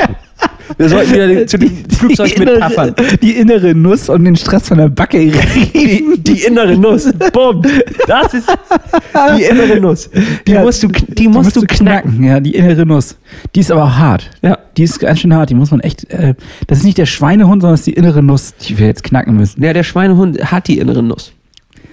[0.78, 2.94] Wir sollten wieder zu dem Flugzeug mit Taffern.
[3.22, 5.18] die innere Nuss und den Stress von der Backe.
[5.20, 7.10] Die, die innere Nuss.
[7.32, 7.62] Bumm.
[8.06, 8.48] Das ist
[9.38, 10.10] die innere Nuss.
[10.46, 12.22] Die Ja, musst du, die musst du knacken.
[12.22, 13.16] Ja, die innere Nuss.
[13.54, 14.30] Die ist aber hart.
[14.42, 14.58] Ja.
[14.76, 15.50] Die ist ganz schön hart.
[15.50, 16.08] Die muss man echt.
[16.10, 16.34] Äh,
[16.66, 19.36] das ist nicht der Schweinehund, sondern das ist die innere Nuss, die wir jetzt knacken
[19.36, 19.62] müssen.
[19.62, 21.32] Ja, der Schweinehund hat die innere Nuss.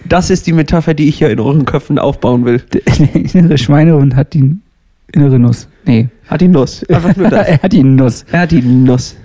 [0.06, 2.62] Das ist die Metapher, die ich hier in euren Köpfen aufbauen will.
[2.74, 2.82] Der
[3.34, 4.56] innere Schweinehund hat die
[5.12, 5.68] innere Nuss.
[5.86, 6.08] Nee.
[6.28, 6.84] Hat die Nuss.
[6.90, 7.48] Einfach nur das.
[7.48, 8.26] er hat die Nuss.
[8.32, 9.16] Er hat die Nuss.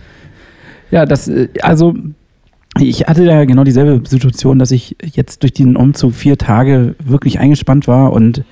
[0.90, 1.94] Ja, das, äh, also,
[2.78, 7.38] ich hatte da genau dieselbe Situation, dass ich jetzt durch den Umzug vier Tage wirklich
[7.38, 8.44] eingespannt war und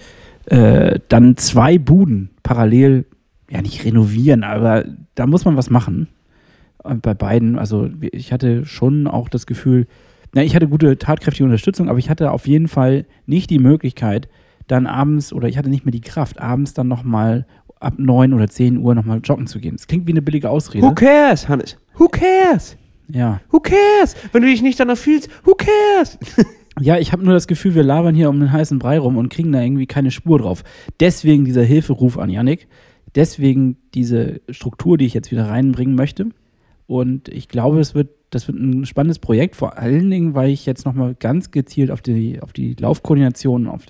[0.47, 3.07] äh, dann zwei Buden parallel,
[3.51, 4.85] ja nicht renovieren, aber
[5.15, 6.09] da muss man was machen.
[6.83, 9.87] Und bei beiden, also ich hatte schon auch das Gefühl,
[10.33, 14.29] na, ich hatte gute tatkräftige Unterstützung, aber ich hatte auf jeden Fall nicht die Möglichkeit,
[14.67, 17.47] dann abends oder ich hatte nicht mehr die Kraft, abends dann nochmal
[17.81, 19.77] ab 9 oder 10 Uhr nochmal joggen zu gehen.
[19.77, 20.87] Das klingt wie eine billige Ausrede.
[20.87, 21.77] Who cares, Hannes?
[21.97, 22.77] Who cares?
[23.09, 23.41] Ja.
[23.51, 24.15] Who cares?
[24.33, 26.19] Wenn du dich nicht danach fühlst, who cares?
[26.81, 29.29] Ja, ich habe nur das Gefühl, wir labern hier um den heißen Brei rum und
[29.29, 30.65] kriegen da irgendwie keine Spur drauf.
[30.99, 32.69] Deswegen dieser Hilferuf an Yannick.
[33.15, 36.31] Deswegen diese Struktur, die ich jetzt wieder reinbringen möchte.
[36.87, 40.65] Und ich glaube, es wird, das wird ein spannendes Projekt, vor allen Dingen, weil ich
[40.65, 43.83] jetzt nochmal ganz gezielt auf die, auf die Laufkoordination, auf,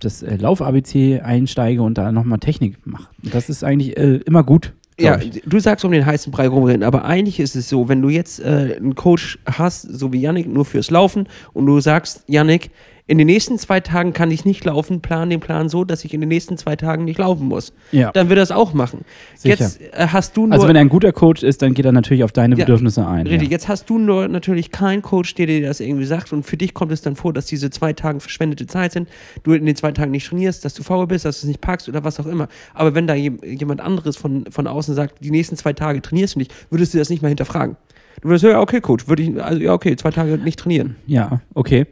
[0.00, 3.08] das äh, Lauf-ABC einsteige und da nochmal Technik mache.
[3.22, 4.72] Das ist eigentlich äh, immer gut.
[4.98, 5.42] Ja, ich.
[5.46, 8.40] du sagst um den heißen Brei rumrennen, aber eigentlich ist es so, wenn du jetzt
[8.40, 12.70] äh, einen Coach hast, so wie Yannick, nur fürs Laufen und du sagst, Yannick,
[13.10, 16.14] in den nächsten zwei Tagen kann ich nicht laufen, plan den Plan so, dass ich
[16.14, 17.72] in den nächsten zwei Tagen nicht laufen muss.
[17.90, 18.12] Ja.
[18.12, 19.00] Dann wird er das auch machen.
[19.36, 19.56] Sicher.
[19.58, 20.52] Jetzt äh, hast du nur.
[20.52, 23.06] Also wenn er ein guter Coach ist, dann geht er natürlich auf deine Ja, Bedürfnisse
[23.06, 23.26] ein.
[23.26, 23.52] Richtig, Ja.
[23.52, 26.72] jetzt hast du nur natürlich keinen Coach, der dir das irgendwie sagt und für dich
[26.72, 29.08] kommt es dann vor, dass diese zwei Tage verschwendete Zeit sind,
[29.42, 31.60] du in den zwei Tagen nicht trainierst, dass du faul bist, dass du es nicht
[31.60, 32.46] packst oder was auch immer.
[32.74, 36.36] Aber wenn da jem- jemand anderes von, von außen sagt, die nächsten zwei Tage trainierst
[36.36, 37.76] du nicht, würdest du das nicht mal hinterfragen.
[38.22, 40.96] Du würdest sagen, ja, okay, Coach, würde ich, also ja, okay, zwei Tage nicht trainieren.
[41.06, 41.86] Ja, okay.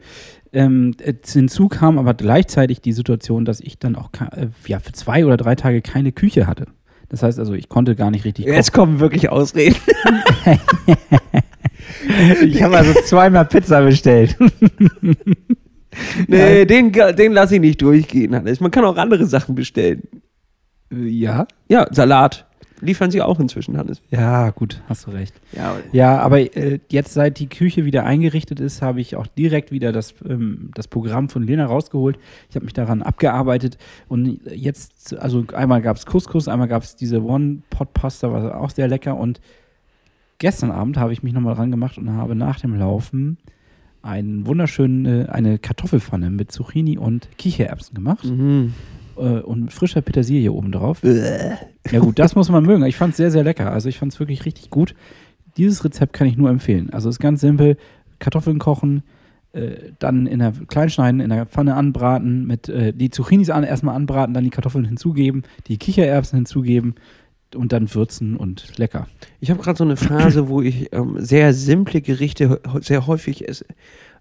[0.51, 4.93] Ähm, äh, hinzu kam aber gleichzeitig die Situation, dass ich dann auch äh, ja, für
[4.93, 6.65] zwei oder drei Tage keine Küche hatte.
[7.09, 8.55] Das heißt also, ich konnte gar nicht richtig kochen.
[8.55, 9.75] Jetzt kommen wirklich Ausreden.
[12.41, 14.37] Ich habe also zweimal Pizza bestellt.
[16.27, 18.59] Nee, den, den lasse ich nicht durchgehen, Hannes.
[18.59, 20.03] Man kann auch andere Sachen bestellen.
[20.91, 21.47] ja?
[21.67, 22.45] Ja, Salat.
[22.81, 24.01] Liefern sie auch inzwischen, Hannes.
[24.09, 25.39] Ja, gut, hast du recht.
[25.51, 29.71] Ja, Ja, aber äh, jetzt, seit die Küche wieder eingerichtet ist, habe ich auch direkt
[29.71, 32.17] wieder das, ähm, das Programm von Lena rausgeholt.
[32.49, 36.95] Ich habe mich daran abgearbeitet und jetzt, also einmal gab es Couscous, einmal gab es
[36.95, 39.41] diese One-Pot-Pasta, war auch sehr lecker und
[40.37, 43.37] gestern Abend habe ich mich nochmal dran gemacht und habe nach dem Laufen
[44.01, 48.73] einen wunderschönen, äh, eine Kartoffelpfanne mit Zucchini und Kichererbsen gemacht Mhm.
[49.19, 51.03] Äh, und frischer Petersilie obendrauf.
[51.03, 52.85] Ja gut, das muss man mögen.
[52.85, 53.71] Ich fand es sehr, sehr lecker.
[53.71, 54.95] Also ich fand es wirklich richtig gut.
[55.57, 56.89] Dieses Rezept kann ich nur empfehlen.
[56.91, 57.77] Also es ist ganz simpel.
[58.19, 59.03] Kartoffeln kochen,
[59.53, 63.63] äh, dann in der klein schneiden, in der Pfanne anbraten, mit äh, die Zucchinis an,
[63.63, 66.95] erstmal anbraten, dann die Kartoffeln hinzugeben, die Kichererbsen hinzugeben
[67.55, 69.07] und dann würzen und lecker.
[69.39, 73.65] Ich habe gerade so eine Phase, wo ich ähm, sehr simple Gerichte sehr häufig esse.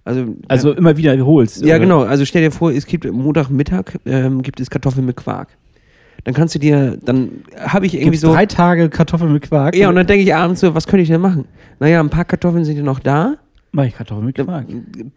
[0.08, 1.60] Also, Also immer wieder wiederholst.
[1.60, 1.78] ja, oder?
[1.80, 2.02] genau.
[2.02, 5.48] Also stell dir vor, es gibt Montagmittag ähm, gibt es Kartoffeln mit Quark.
[6.24, 8.32] Dann kannst du dir, dann habe ich irgendwie Gibt's so.
[8.32, 9.76] drei Tage Kartoffeln mit Quark.
[9.76, 11.44] Ja, und dann denke ich abends so, was könnte ich denn machen?
[11.78, 13.36] Naja, ein paar Kartoffeln sind ja noch da.
[13.72, 14.66] Mach ich Kartoffeln mit Quark.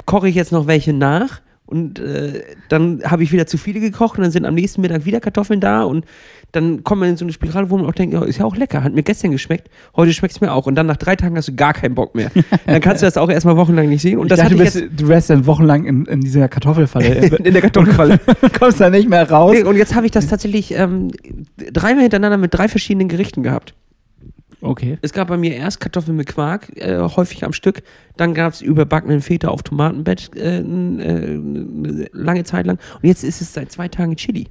[0.05, 4.17] koche ich jetzt noch welche nach und äh, dann habe ich wieder zu viele gekocht
[4.17, 6.05] und dann sind am nächsten Mittag wieder Kartoffeln da und
[6.51, 8.57] dann kommt man in so eine Spirale, wo man auch denkt, ja, ist ja auch
[8.57, 11.37] lecker, hat mir gestern geschmeckt, heute schmeckt es mir auch und dann nach drei Tagen
[11.37, 12.29] hast du gar keinen Bock mehr.
[12.65, 14.87] dann kannst du das auch erstmal wochenlang nicht sehen und das ich dachte, hatte du,
[14.87, 17.37] bist, du wärst dann wochenlang in, in dieser Kartoffelfalle.
[17.43, 18.19] in der Kartoffelfalle.
[18.59, 19.53] kommst da nicht mehr raus.
[19.53, 21.11] Nee, und jetzt habe ich das tatsächlich ähm,
[21.71, 23.73] dreimal hintereinander mit drei verschiedenen Gerichten gehabt.
[24.61, 24.97] Okay.
[25.01, 27.81] Es gab bei mir erst Kartoffeln mit Quark, äh, häufig am Stück.
[28.15, 32.77] Dann gab es überbackenen Feta auf Tomatenbett äh, äh, lange Zeit lang.
[33.01, 34.47] Und jetzt ist es seit zwei Tagen Chili.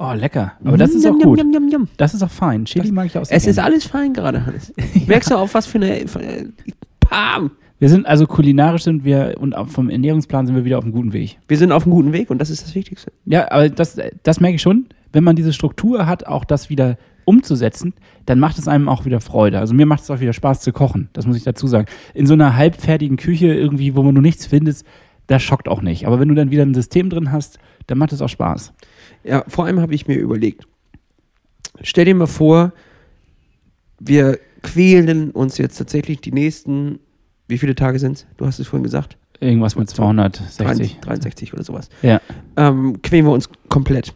[0.00, 0.52] Oh, lecker.
[0.64, 1.42] Aber das ist auch gut.
[1.96, 2.64] Das ist auch fein.
[2.64, 3.66] Chili mag ich auch sehr Es ist gerne.
[3.66, 4.72] alles fein gerade, Hannes.
[5.06, 6.06] Merkst du auf was für eine.
[6.06, 6.46] Für, äh,
[7.00, 7.52] Pam!
[7.80, 11.12] Wir sind also kulinarisch sind wir und vom Ernährungsplan sind wir wieder auf einem guten
[11.12, 11.38] Weg.
[11.46, 13.12] Wir sind auf einem guten Weg und das ist das Wichtigste.
[13.24, 14.86] Ja, aber das, das merke ich schon.
[15.12, 17.92] Wenn man diese Struktur hat, auch das wieder umzusetzen,
[18.26, 19.58] dann macht es einem auch wieder Freude.
[19.58, 21.10] Also mir macht es auch wieder Spaß zu kochen.
[21.12, 21.86] Das muss ich dazu sagen.
[22.14, 24.82] In so einer halbfertigen Küche irgendwie, wo man nur nichts findet,
[25.26, 26.06] das schockt auch nicht.
[26.06, 28.72] Aber wenn du dann wieder ein System drin hast, dann macht es auch Spaß.
[29.24, 30.66] Ja, vor allem habe ich mir überlegt.
[31.82, 32.72] Stell dir mal vor,
[34.00, 36.98] wir quälen uns jetzt tatsächlich die nächsten.
[37.46, 38.26] Wie viele Tage sind es?
[38.36, 39.16] Du hast es vorhin gesagt.
[39.40, 40.98] Irgendwas mit 260.
[41.00, 41.88] 63 oder sowas.
[42.02, 42.20] Ja.
[42.56, 44.14] Ähm, quälen wir uns komplett.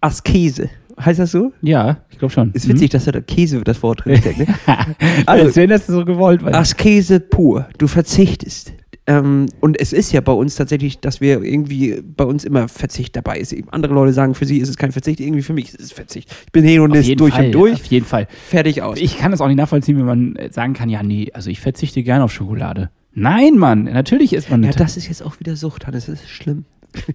[0.00, 0.70] Askese.
[0.98, 1.52] Heißt das so?
[1.62, 2.52] Ja, ich glaube schon.
[2.52, 4.38] Ist witzig, dass da der Käse das Wort drin steckt.
[4.38, 4.46] Ne?
[5.26, 6.54] Also, Also, wenn das so gewollt war.
[6.54, 7.68] Askese pur.
[7.78, 8.72] Du verzichtest.
[9.08, 13.14] Ähm, und es ist ja bei uns tatsächlich, dass wir irgendwie bei uns immer Verzicht
[13.14, 13.54] dabei ist.
[13.70, 16.34] Andere Leute sagen, für sie ist es kein Verzicht, irgendwie für mich ist es Verzicht.
[16.46, 18.26] Ich bin Hedonist durch Fall, und durch, Auf jeden Fall.
[18.48, 18.98] fertig aus.
[18.98, 21.60] Ich kann es auch nicht nachvollziehen, wenn man äh, sagen kann, ja, nee, also ich
[21.60, 22.90] verzichte gerne auf Schokolade.
[23.12, 24.80] Nein, Mann, natürlich ist man ja, nicht.
[24.80, 26.64] das ist jetzt auch wieder Sucht, Hannes, das ist schlimm.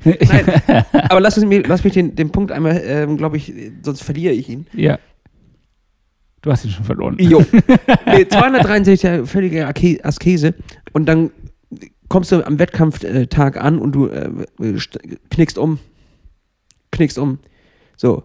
[0.04, 0.62] Nein,
[1.10, 3.54] aber lass, mir- lass mich den, den Punkt einmal, ähm, glaube ich,
[3.84, 4.68] sonst verliere ich ihn.
[4.74, 5.00] ja.
[6.44, 7.18] Du hast ihn schon verloren.
[7.20, 7.46] Jo.
[8.08, 9.68] Nee, 263 Tage völlige
[10.04, 10.56] Askese
[10.92, 11.30] und dann
[12.10, 14.28] kommst du am Wettkampftag an und du äh,
[14.60, 15.78] st- knickst um.
[16.92, 17.38] Knickst um.
[17.96, 18.24] So.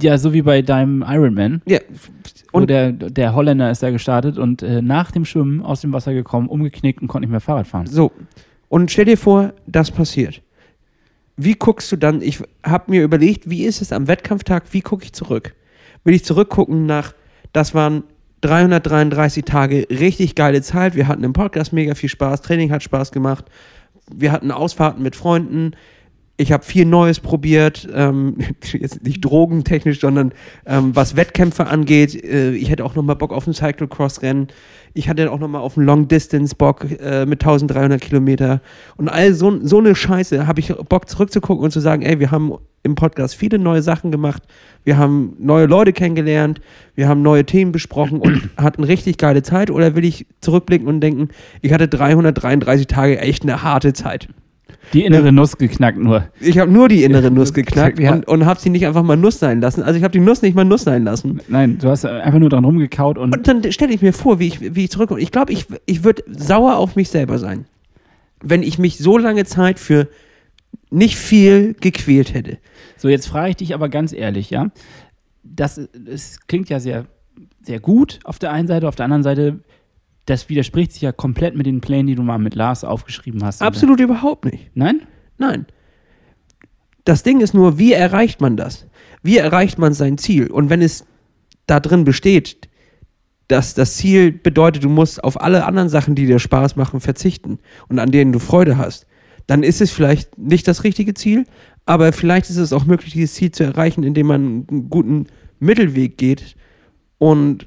[0.00, 1.62] Ja, so wie bei deinem Ironman.
[1.66, 1.78] Ja.
[2.52, 5.92] Und Und der, der Holländer ist da gestartet und äh, nach dem Schwimmen aus dem
[5.94, 7.86] Wasser gekommen, umgeknickt und konnte nicht mehr Fahrrad fahren.
[7.86, 8.12] so.
[8.68, 10.42] Und stell dir vor, das passiert.
[11.40, 12.20] Wie guckst du dann?
[12.20, 14.64] Ich habe mir überlegt, wie ist es am Wettkampftag?
[14.72, 15.54] Wie gucke ich zurück?
[16.02, 17.14] Will ich zurückgucken nach,
[17.52, 18.02] das waren
[18.40, 20.96] 333 Tage richtig geile Zeit.
[20.96, 22.42] Wir hatten im Podcast mega viel Spaß.
[22.42, 23.44] Training hat Spaß gemacht.
[24.12, 25.76] Wir hatten Ausfahrten mit Freunden.
[26.36, 28.38] Ich habe viel Neues probiert, ähm,
[28.72, 30.32] jetzt nicht drogentechnisch, sondern
[30.66, 32.20] ähm, was Wettkämpfe angeht.
[32.24, 34.48] Äh, ich hätte auch noch mal Bock auf ein Cyclocross-Rennen.
[34.98, 38.60] Ich hatte auch noch mal auf einen Long Distance Bock äh, mit 1300 Kilometer
[38.96, 42.32] und all so, so eine Scheiße habe ich Bock zurückzugucken und zu sagen, ey, wir
[42.32, 44.42] haben im Podcast viele neue Sachen gemacht,
[44.82, 46.60] wir haben neue Leute kennengelernt,
[46.96, 49.70] wir haben neue Themen besprochen und hatten richtig geile Zeit.
[49.70, 51.28] Oder will ich zurückblicken und denken,
[51.62, 54.28] ich hatte 333 Tage echt eine harte Zeit.
[54.92, 56.28] Die innere Nuss geknackt nur.
[56.40, 58.12] Ich habe nur die innere Nuss geknackt Ja.
[58.14, 59.82] und, und habe sie nicht einfach mal Nuss sein lassen.
[59.82, 61.40] Also ich habe die Nuss nicht mal Nuss sein lassen.
[61.48, 64.46] Nein, du hast einfach nur dran rumgekaut und, Und dann stelle ich mir vor, wie
[64.46, 65.20] ich, wie ich zurückkomme.
[65.20, 67.66] Ich glaube, ich, ich würde sauer auf mich selber sein,
[68.42, 70.08] wenn ich mich so lange Zeit für
[70.90, 72.58] nicht viel gequält hätte.
[72.96, 74.70] So, jetzt frage ich dich aber ganz ehrlich, ja.
[75.42, 77.06] Das, das klingt ja sehr,
[77.62, 79.60] sehr gut auf der einen Seite, auf der anderen Seite,
[80.28, 83.62] das widerspricht sich ja komplett mit den Plänen, die du mal mit Lars aufgeschrieben hast.
[83.62, 84.70] Absolut überhaupt nicht.
[84.74, 85.02] Nein?
[85.38, 85.66] Nein.
[87.04, 88.86] Das Ding ist nur, wie erreicht man das?
[89.22, 90.48] Wie erreicht man sein Ziel?
[90.48, 91.06] Und wenn es
[91.66, 92.68] da drin besteht,
[93.48, 97.58] dass das Ziel bedeutet, du musst auf alle anderen Sachen, die dir Spaß machen, verzichten
[97.88, 99.06] und an denen du Freude hast,
[99.46, 101.46] dann ist es vielleicht nicht das richtige Ziel,
[101.86, 105.26] aber vielleicht ist es auch möglich, dieses Ziel zu erreichen, indem man einen guten
[105.58, 106.56] Mittelweg geht
[107.16, 107.66] und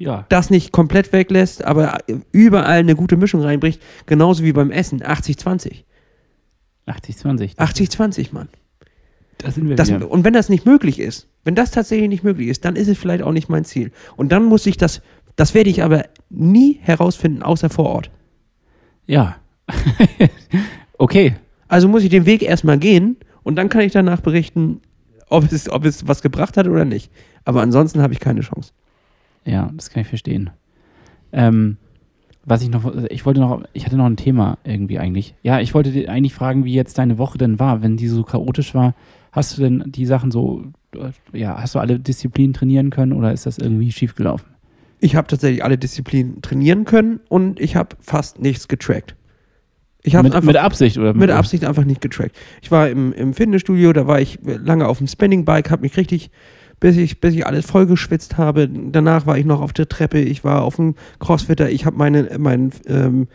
[0.00, 0.24] Ja.
[0.30, 1.98] das nicht komplett weglässt, aber
[2.32, 5.02] überall eine gute Mischung reinbricht, genauso wie beim Essen.
[5.02, 5.84] 80-20.
[6.86, 7.52] 80, 20.
[7.58, 8.48] 80-20, Mann.
[9.36, 10.10] Da sind wir Das, wieder.
[10.10, 12.96] und wenn das nicht möglich ist, wenn das tatsächlich nicht möglich ist, dann ist es
[12.96, 13.92] vielleicht auch nicht mein Ziel.
[14.16, 15.02] Und dann muss ich das,
[15.36, 18.10] das werde ich aber nie herausfinden, außer vor Ort.
[19.06, 19.36] Ja.
[20.98, 21.36] okay.
[21.68, 24.80] Also muss ich den Weg erstmal gehen und dann kann ich danach berichten,
[25.28, 27.10] ob es, ob es was gebracht hat oder nicht.
[27.44, 28.72] Aber ansonsten habe ich keine Chance.
[29.44, 30.50] Ja, das kann ich verstehen.
[31.32, 31.76] Ähm,
[32.44, 35.34] was ich noch, ich wollte noch, ich hatte noch ein Thema irgendwie eigentlich.
[35.42, 38.74] Ja, ich wollte eigentlich fragen, wie jetzt deine Woche denn war, wenn die so chaotisch
[38.74, 38.94] war.
[39.32, 40.64] Hast du denn die Sachen so,
[41.32, 44.48] ja, hast du alle Disziplinen trainieren können oder ist das irgendwie schiefgelaufen?
[45.00, 49.16] Ich habe tatsächlich alle Disziplinen trainieren können und ich habe fast nichts getrackt.
[50.02, 52.36] Ich habe Mit, einfach mit Absicht oder mit Absicht einfach nicht getrackt.
[52.62, 56.30] Ich war im, im Fitnessstudio, da war ich lange auf dem Spinning-Bike, habe mich richtig,
[56.80, 58.68] bis ich, bis ich alles vollgeschwitzt habe.
[58.68, 62.30] Danach war ich noch auf der Treppe, ich war auf dem Crossfitter, ich habe meine,
[62.38, 63.28] mein ähm,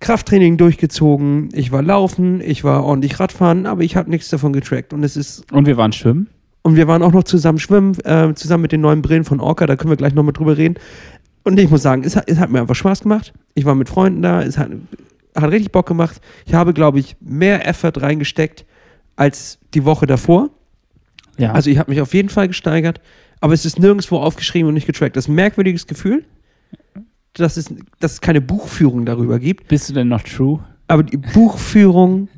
[0.00, 4.92] Krafttraining durchgezogen, ich war laufen, ich war ordentlich Radfahren, aber ich habe nichts davon getrackt.
[4.92, 6.28] Und es ist Und wir waren schwimmen.
[6.62, 9.66] und wir waren auch noch zusammen schwimmen, äh, zusammen mit den neuen Brillen von Orca,
[9.66, 10.76] da können wir gleich nochmal drüber reden.
[11.44, 13.32] Und ich muss sagen, es hat, es hat mir einfach Spaß gemacht.
[13.54, 14.70] Ich war mit Freunden da, es hat,
[15.34, 16.20] hat richtig Bock gemacht.
[16.46, 18.66] Ich habe, glaube ich, mehr Effort reingesteckt
[19.16, 20.50] als die Woche davor.
[21.38, 21.52] Ja.
[21.52, 23.00] Also ich habe mich auf jeden Fall gesteigert,
[23.40, 25.16] aber es ist nirgendwo aufgeschrieben und nicht getrackt.
[25.16, 26.24] Das ist ein merkwürdiges Gefühl,
[27.34, 29.68] dass es, dass es keine Buchführung darüber gibt.
[29.68, 30.60] bist du denn noch true?
[30.88, 32.28] Aber die Buchführung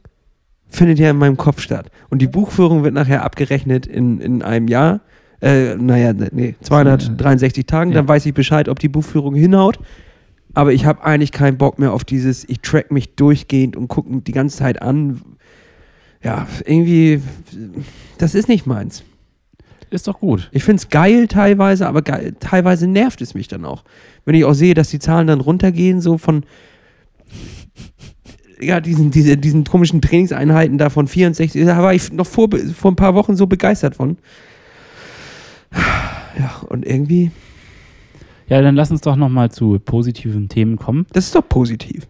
[0.69, 1.91] findet ja in meinem Kopf statt.
[2.11, 5.01] Und die Buchführung wird nachher abgerechnet in, in einem Jahr.
[5.41, 7.91] Äh, naja, nee, 263 Tagen.
[7.91, 7.97] Ja.
[7.97, 9.79] Dann weiß ich Bescheid, ob die Buchführung hinhaut.
[10.53, 14.11] Aber ich habe eigentlich keinen Bock mehr auf dieses, ich track mich durchgehend und gucke
[14.21, 15.21] die ganze Zeit an.
[16.23, 17.23] Ja, irgendwie,
[18.19, 19.05] das ist nicht meins.
[19.91, 20.49] Ist doch gut.
[20.53, 23.83] Ich finde es geil teilweise, aber geil, teilweise nervt es mich dann auch.
[24.25, 26.45] Wenn ich auch sehe, dass die Zahlen dann runtergehen, so von
[28.61, 32.93] ja, diesen, diese, diesen komischen Trainingseinheiten da von 64, da war ich noch vor, vor
[32.93, 34.19] ein paar Wochen so begeistert von.
[36.39, 37.31] Ja, und irgendwie,
[38.49, 41.07] Ja, dann lass uns doch nochmal zu positiven Themen kommen.
[41.13, 42.07] das ist doch positiv.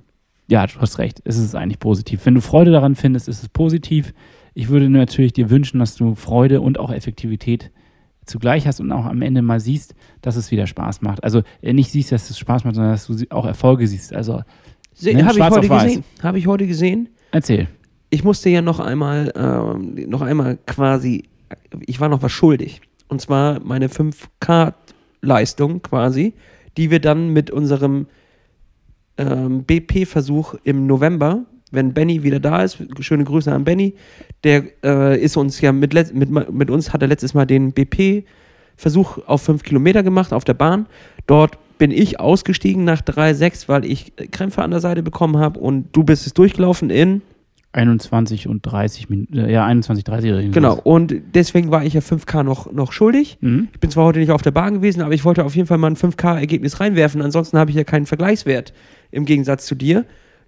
[0.50, 1.20] Ja, du hast recht.
[1.24, 2.26] Es ist eigentlich positiv.
[2.26, 4.12] Wenn du Freude daran findest, ist es positiv.
[4.54, 7.70] Ich würde natürlich dir wünschen, dass du Freude und auch Effektivität
[8.26, 11.22] zugleich hast und auch am Ende mal siehst, dass es wieder Spaß macht.
[11.24, 14.12] Also äh, nicht siehst, dass es Spaß macht, sondern dass du auch Erfolge siehst.
[14.12, 14.42] Also
[14.92, 16.04] Se- Ne, Habe ich heute gesehen.
[16.22, 17.08] Habe ich heute gesehen.
[17.30, 17.68] erzähl.
[18.10, 21.24] ich musste ja noch einmal, ähm, noch einmal quasi,
[21.86, 22.80] ich war noch was schuldig.
[23.08, 26.34] Und zwar meine 5K-Leistung quasi,
[26.76, 28.06] die wir dann mit unserem
[29.20, 33.94] ähm, BP-Versuch im November, wenn Benny wieder da ist, schöne Grüße an Benny,
[34.44, 39.18] der äh, ist uns ja mit, mit, mit uns hat er letztes Mal den BP-Versuch
[39.26, 40.86] auf 5 Kilometer gemacht auf der Bahn.
[41.26, 45.88] Dort bin ich ausgestiegen nach 3,6, weil ich Krämpfe an der Seite bekommen habe und
[45.92, 47.22] du bist es durchgelaufen in
[47.72, 52.00] 21 und 30 Minuten, äh, ja, 21, 30 oder Genau, und deswegen war ich ja
[52.00, 53.38] 5K noch, noch schuldig.
[53.40, 53.68] Mhm.
[53.72, 55.78] Ich bin zwar heute nicht auf der Bahn gewesen, aber ich wollte auf jeden Fall
[55.78, 57.22] mal ein 5K-Ergebnis reinwerfen.
[57.22, 58.72] Ansonsten habe ich ja keinen Vergleichswert
[59.10, 60.04] im Gegensatz zu dir.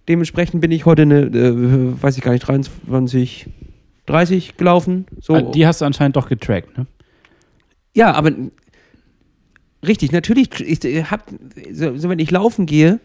[0.08, 3.46] Dementsprechend bin ich heute eine, äh, weiß ich gar nicht, 23,
[4.06, 5.06] 30 gelaufen.
[5.20, 5.34] So.
[5.34, 6.86] Ah, Die hast du anscheinend doch getrackt, ne?
[7.94, 8.32] ja, aber
[9.86, 11.30] richtig, natürlich, ich hab,
[11.72, 13.00] so, wenn ich laufen gehe,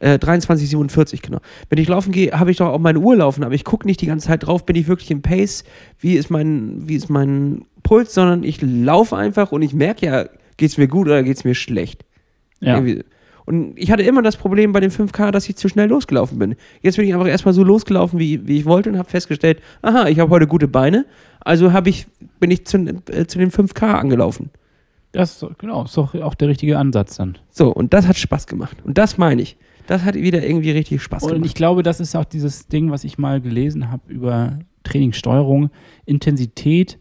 [0.00, 1.38] Äh, 23,47, genau.
[1.70, 4.00] Wenn ich laufen gehe, habe ich doch auch meine Uhr laufen, aber ich gucke nicht
[4.00, 5.62] die ganze Zeit drauf, bin ich wirklich im Pace,
[6.00, 10.24] wie ist mein, wie ist mein Puls, sondern ich laufe einfach und ich merke ja,
[10.56, 12.04] geht es mir gut oder geht es mir schlecht.
[12.60, 12.74] Ja.
[12.74, 13.04] Irgendwie.
[13.46, 16.56] Und ich hatte immer das Problem bei dem 5K, dass ich zu schnell losgelaufen bin.
[16.80, 20.08] Jetzt bin ich einfach erstmal so losgelaufen, wie, wie ich wollte und habe festgestellt, aha,
[20.08, 21.04] ich habe heute gute Beine,
[21.40, 22.06] also habe ich,
[22.40, 24.50] bin ich zu, äh, zu dem 5K angelaufen.
[25.12, 27.38] Das genau, ist doch auch der richtige Ansatz dann.
[27.50, 28.78] So, und das hat Spaß gemacht.
[28.84, 29.56] Und das meine ich.
[29.86, 31.46] Das hat wieder irgendwie richtig Spaß Und gemacht.
[31.46, 35.70] ich glaube, das ist auch dieses Ding, was ich mal gelesen habe über Trainingssteuerung,
[36.04, 36.98] Intensität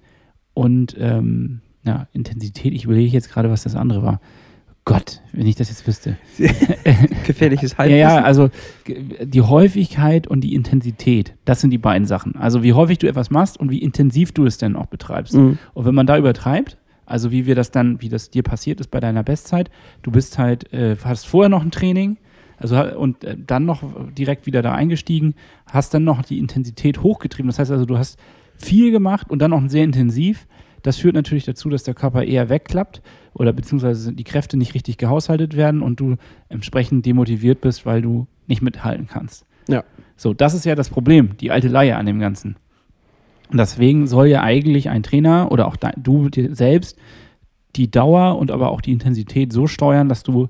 [0.54, 4.22] und ähm, ja, Intensität, ich überlege jetzt gerade, was das andere war.
[4.86, 6.18] Gott, wenn ich das jetzt wüsste.
[7.26, 8.00] Gefährliches Ja, Halbwissen.
[8.00, 8.50] ja, also
[8.84, 12.36] ge- die Häufigkeit und die Intensität, das sind die beiden Sachen.
[12.36, 15.36] Also wie häufig du etwas machst und wie intensiv du es denn auch betreibst.
[15.36, 15.58] Mhm.
[15.74, 18.92] Und wenn man da übertreibt, also wie wir das dann, wie das dir passiert ist
[18.92, 19.70] bei deiner Bestzeit,
[20.02, 22.18] du bist halt, äh, hast vorher noch ein Training,
[22.58, 23.84] also und äh, dann noch
[24.18, 25.34] direkt wieder da eingestiegen,
[25.72, 27.48] hast dann noch die Intensität hochgetrieben.
[27.48, 28.18] Das heißt also, du hast
[28.58, 30.46] viel gemacht und dann noch sehr intensiv.
[30.84, 33.02] Das führt natürlich dazu, dass der Körper eher wegklappt
[33.34, 36.18] oder beziehungsweise die Kräfte nicht richtig gehaushaltet werden und du
[36.50, 39.46] entsprechend demotiviert bist, weil du nicht mithalten kannst.
[39.68, 39.84] Ja.
[40.18, 42.58] So, das ist ja das Problem, die alte Leier an dem Ganzen.
[43.50, 46.98] Und deswegen soll ja eigentlich ein Trainer oder auch du dir selbst
[47.76, 50.50] die Dauer und aber auch die Intensität so steuern, dass du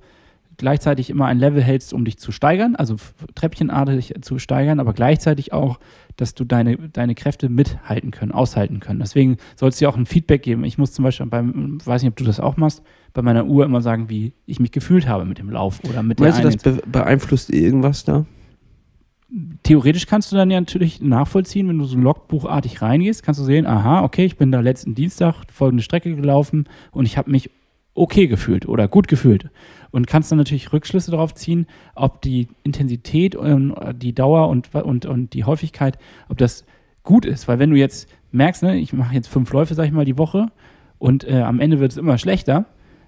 [0.57, 2.95] gleichzeitig immer ein Level hältst, um dich zu steigern, also
[3.35, 5.79] treppchenartig zu steigern, aber gleichzeitig auch,
[6.15, 8.99] dass du deine, deine Kräfte mithalten können, aushalten können.
[8.99, 10.63] Deswegen soll es dir auch ein Feedback geben.
[10.63, 13.65] Ich muss zum Beispiel beim, weiß nicht, ob du das auch machst, bei meiner Uhr
[13.65, 16.51] immer sagen, wie ich mich gefühlt habe mit dem Lauf oder mit Meinst du, der
[16.51, 18.25] das be beeinflusst irgendwas da?
[19.63, 23.65] theoretisch kannst du dann ja natürlich nachvollziehen, wenn du so logbuchartig reingehst, kannst du sehen,
[23.65, 27.49] aha, okay, ich bin da letzten Dienstag folgende Strecke gelaufen und ich habe mich
[27.95, 29.49] okay gefühlt oder gut gefühlt.
[29.93, 35.05] Und kannst dann natürlich Rückschlüsse darauf ziehen, ob die Intensität, und die Dauer und, und,
[35.05, 36.65] und die Häufigkeit, ob das
[37.03, 37.47] gut ist.
[37.47, 40.17] Weil wenn du jetzt merkst, ne, ich mache jetzt fünf Läufe, sag ich mal, die
[40.17, 40.47] Woche
[40.97, 42.65] und äh, am Ende wird es immer schlechter,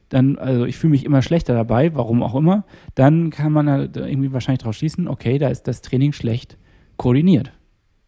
[0.09, 4.05] dann, also ich fühle mich immer schlechter dabei, warum auch immer, dann kann man da
[4.05, 6.55] irgendwie wahrscheinlich daraus schließen, okay, da ist das Training schlecht
[6.97, 7.51] koordiniert.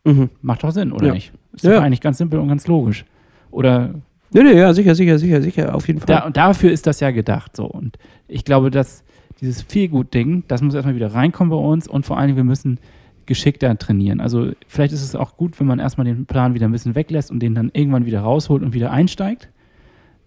[0.06, 0.30] Mhm.
[0.44, 1.14] Macht doch Sinn, oder Ja.
[1.14, 1.34] nicht?
[1.54, 1.80] Ist Ja.
[1.82, 3.06] eigentlich ganz simpel und ganz logisch.
[3.50, 3.96] Oder
[4.34, 6.08] Nee, nee, ja, sicher, sicher, sicher, sicher, auf jeden Fall.
[6.08, 7.56] da, und dafür ist das ja gedacht.
[7.56, 7.66] So.
[7.66, 9.04] Und ich glaube, dass
[9.40, 12.80] dieses Feelgood-Ding, das muss erstmal wieder reinkommen bei uns und vor allen Dingen, wir müssen
[13.26, 14.20] geschickter trainieren.
[14.22, 17.30] Also vielleicht ist es auch gut, wenn man erstmal den Plan wieder ein bisschen weglässt
[17.30, 19.50] und den dann irgendwann wieder rausholt und wieder einsteigt.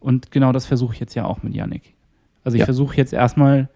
[0.01, 1.95] Und genau das versuche ich jetzt ja auch mit Yannick.
[2.45, 2.65] Also ich Ja.
[2.67, 3.69] versuche jetzt erstmal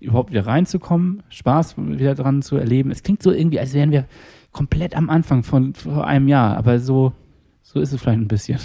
[0.00, 2.90] überhaupt wieder reinzukommen, Spaß wieder dran zu erleben.
[2.90, 4.04] Es klingt so irgendwie, als wären wir
[4.52, 7.12] komplett am Anfang von vor einem Jahr, aber so,
[7.64, 8.58] so ist es vielleicht ein bisschen.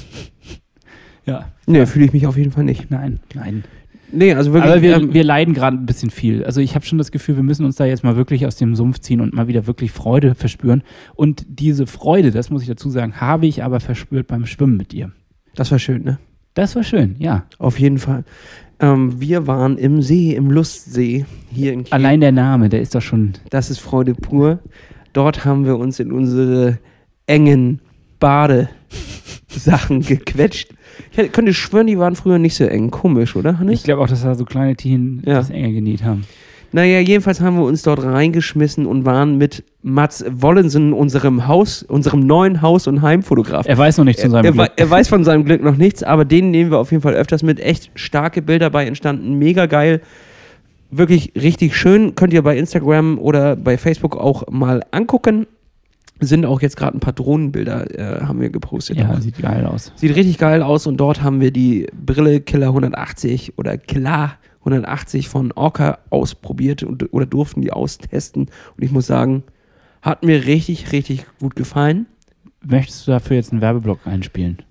[1.25, 2.91] ja, nee, fühle ich mich auf jeden Fall nicht.
[2.91, 3.63] nein, nein.
[4.11, 4.71] Nee, also wirklich.
[4.71, 6.43] Aber wir, ähm, wir leiden gerade ein bisschen viel.
[6.43, 8.75] Also ich habe schon das Gefühl, wir müssen uns da jetzt mal wirklich aus dem
[8.75, 10.83] Sumpf ziehen und mal wieder wirklich Freude verspüren.
[11.15, 14.91] Und diese Freude, das muss ich dazu sagen, habe ich aber verspürt beim Schwimmen mit
[14.91, 15.11] dir.
[15.55, 16.19] das war schön, ne?
[16.55, 17.45] Das war schön, ja.
[17.59, 18.23] Auf jeden Fall.
[18.79, 21.93] Ähm, wir waren im See, im Lustsee, hier in Kiel.
[21.93, 23.33] Allein der Name, der ist doch schon.
[23.49, 24.59] Das ist Freude pur.
[25.13, 26.79] Dort haben wir uns in unsere
[27.27, 27.81] engen
[28.19, 30.69] Badesachen gequetscht.
[31.11, 32.91] Ich hätte- könnte schwören, die waren früher nicht so eng.
[32.91, 33.83] Komisch, oder, Ich Hannes?
[33.83, 35.35] glaube auch, dass da so kleine Tieren Ja.
[35.35, 36.25] das enger genäht haben.
[36.71, 42.19] Naja, jedenfalls haben wir uns dort reingeschmissen und waren mit Mats Wollensen, unserem Haus, unserem
[42.19, 43.65] neuen Haus- und Heimfotograf.
[43.67, 44.71] Er weiß noch nicht zu seinem er, Glück.
[44.75, 47.41] er weiß von seinem Glück noch nichts, aber den nehmen wir auf jeden Fall öfters
[47.41, 47.59] mit.
[47.59, 50.01] Echt starke Bilder bei entstanden, mega geil.
[50.91, 52.13] Wirklich richtig schön.
[52.13, 55.47] Könnt ihr bei Instagram oder bei Facebook auch mal angucken.
[56.21, 58.97] Sind auch jetzt gerade ein paar Drohnenbilder, äh, haben wir gepostet.
[58.97, 59.93] Ja, sieht geil aus.
[59.95, 65.29] Sieht richtig geil aus und dort haben wir die Brille Killer 180 oder Killer 180
[65.29, 68.49] von Orca ausprobiert und, oder durften die austesten.
[68.75, 69.43] Und ich muss sagen,
[70.01, 72.05] hat mir richtig, richtig gut gefallen.
[72.65, 74.61] Möchtest du dafür jetzt einen Werbeblock einspielen?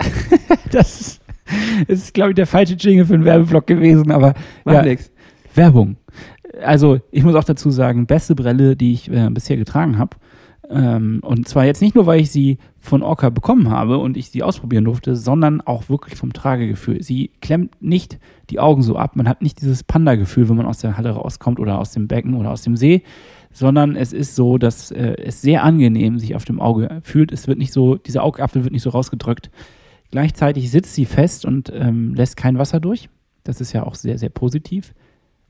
[0.72, 1.20] das ist,
[1.86, 5.10] ist glaube ich, der falsche Jingle für einen Werbeblock gewesen, aber Macht ja, nix.
[5.54, 5.96] Werbung.
[6.62, 10.16] Also, ich muss auch dazu sagen, beste Brille, die ich äh, bisher getragen habe.
[10.70, 14.30] Ähm, und zwar jetzt nicht nur, weil ich sie von Orca bekommen habe und ich
[14.30, 17.02] sie ausprobieren durfte, sondern auch wirklich vom Tragegefühl.
[17.02, 18.18] Sie klemmt nicht
[18.50, 19.16] die Augen so ab.
[19.16, 22.34] Man hat nicht dieses Panda-Gefühl, wenn man aus der Halle rauskommt oder aus dem Becken
[22.34, 23.02] oder aus dem See,
[23.52, 27.30] sondern es ist so, dass äh, es sehr angenehm sich auf dem Auge fühlt.
[27.30, 29.50] Es wird nicht so, dieser Augapfel wird nicht so rausgedrückt.
[30.10, 33.08] Gleichzeitig sitzt sie fest und ähm, lässt kein Wasser durch.
[33.44, 34.94] Das ist ja auch sehr, sehr positiv.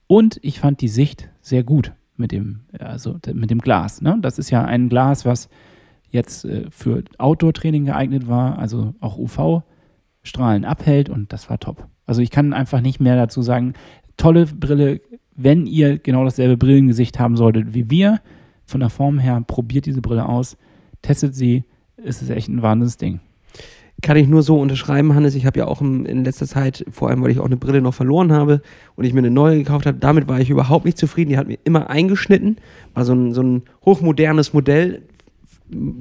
[0.06, 4.00] Und ich fand die Sicht sehr gut mit dem, also mit dem Glas.
[4.00, 4.18] Ne?
[4.20, 5.48] Das ist ja ein Glas, was
[6.10, 11.88] jetzt äh, für Outdoor-Training geeignet war, also auch UV-Strahlen abhält und das war top.
[12.06, 13.74] Also ich kann einfach nicht mehr dazu sagen.
[14.16, 15.00] Tolle Brille,
[15.34, 18.20] wenn ihr genau dasselbe Brillengesicht haben solltet wie wir,
[18.64, 20.56] von der Form her, probiert diese Brille aus,
[21.02, 21.64] testet sie,
[21.96, 23.20] es ist echt ein wahnsinniges Ding.
[24.04, 25.34] Kann ich nur so unterschreiben, Hannes.
[25.34, 27.94] Ich habe ja auch in letzter Zeit, vor allem weil ich auch eine Brille noch
[27.94, 28.60] verloren habe
[28.96, 31.30] und ich mir eine neue gekauft habe, damit war ich überhaupt nicht zufrieden.
[31.30, 32.58] Die hat mir immer eingeschnitten.
[32.92, 35.00] War so ein, so ein hochmodernes Modell.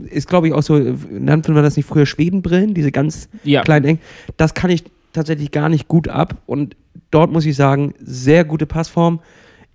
[0.09, 0.77] Ist, glaube ich, auch so,
[1.11, 3.61] nannte man das nicht früher Schwedenbrillen, diese ganz Ja.
[3.61, 3.99] kleinen eng.
[4.35, 4.83] Das kann ich
[5.13, 6.41] tatsächlich gar nicht gut ab.
[6.45, 6.75] Und
[7.09, 9.21] dort muss ich sagen, sehr gute Passform.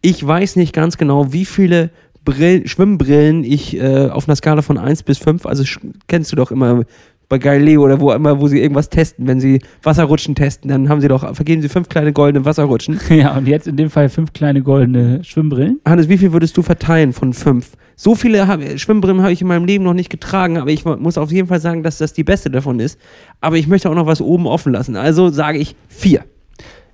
[0.02, 1.88] Ich weiß nicht ganz genau, wie viele
[2.26, 5.64] Brillen, Schwimmbrillen ich äh, auf einer Skala von 1 bis 5, also
[6.08, 6.84] kennst du doch immer
[7.28, 11.00] bei Galileo oder wo immer, wo sie irgendwas testen, wenn sie Wasserrutschen testen, dann haben
[11.00, 12.98] sie doch, vergeben sie fünf kleine goldene Wasserrutschen.
[13.10, 15.80] Ja, und jetzt in dem Fall fünf kleine goldene Schwimmbrillen.
[15.84, 17.72] Hannes, wie viel würdest du verteilen von fünf?
[17.96, 21.18] So viele hab, Schwimmbrillen habe ich in meinem Leben noch nicht getragen, aber ich muss
[21.18, 22.98] auf jeden Fall sagen, dass das die beste davon ist.
[23.40, 24.94] Aber ich möchte auch noch was oben offen lassen.
[24.94, 26.24] Also sage ich vier.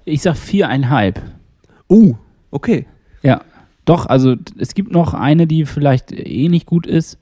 [0.05, 1.20] Ich sag viereinhalb.
[1.91, 2.14] Uh,
[2.51, 2.87] okay.
[3.22, 3.43] Ja,
[3.85, 7.18] doch, also es gibt noch eine, die vielleicht eh nicht gut ist.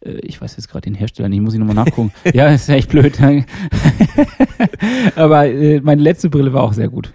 [0.00, 2.12] Äh, Ich weiß jetzt gerade den Hersteller nicht, muss ich nochmal nachgucken.
[2.34, 3.18] ja, ist echt blöd.
[5.16, 7.12] Aber äh, meine letzte Brille war auch sehr gut.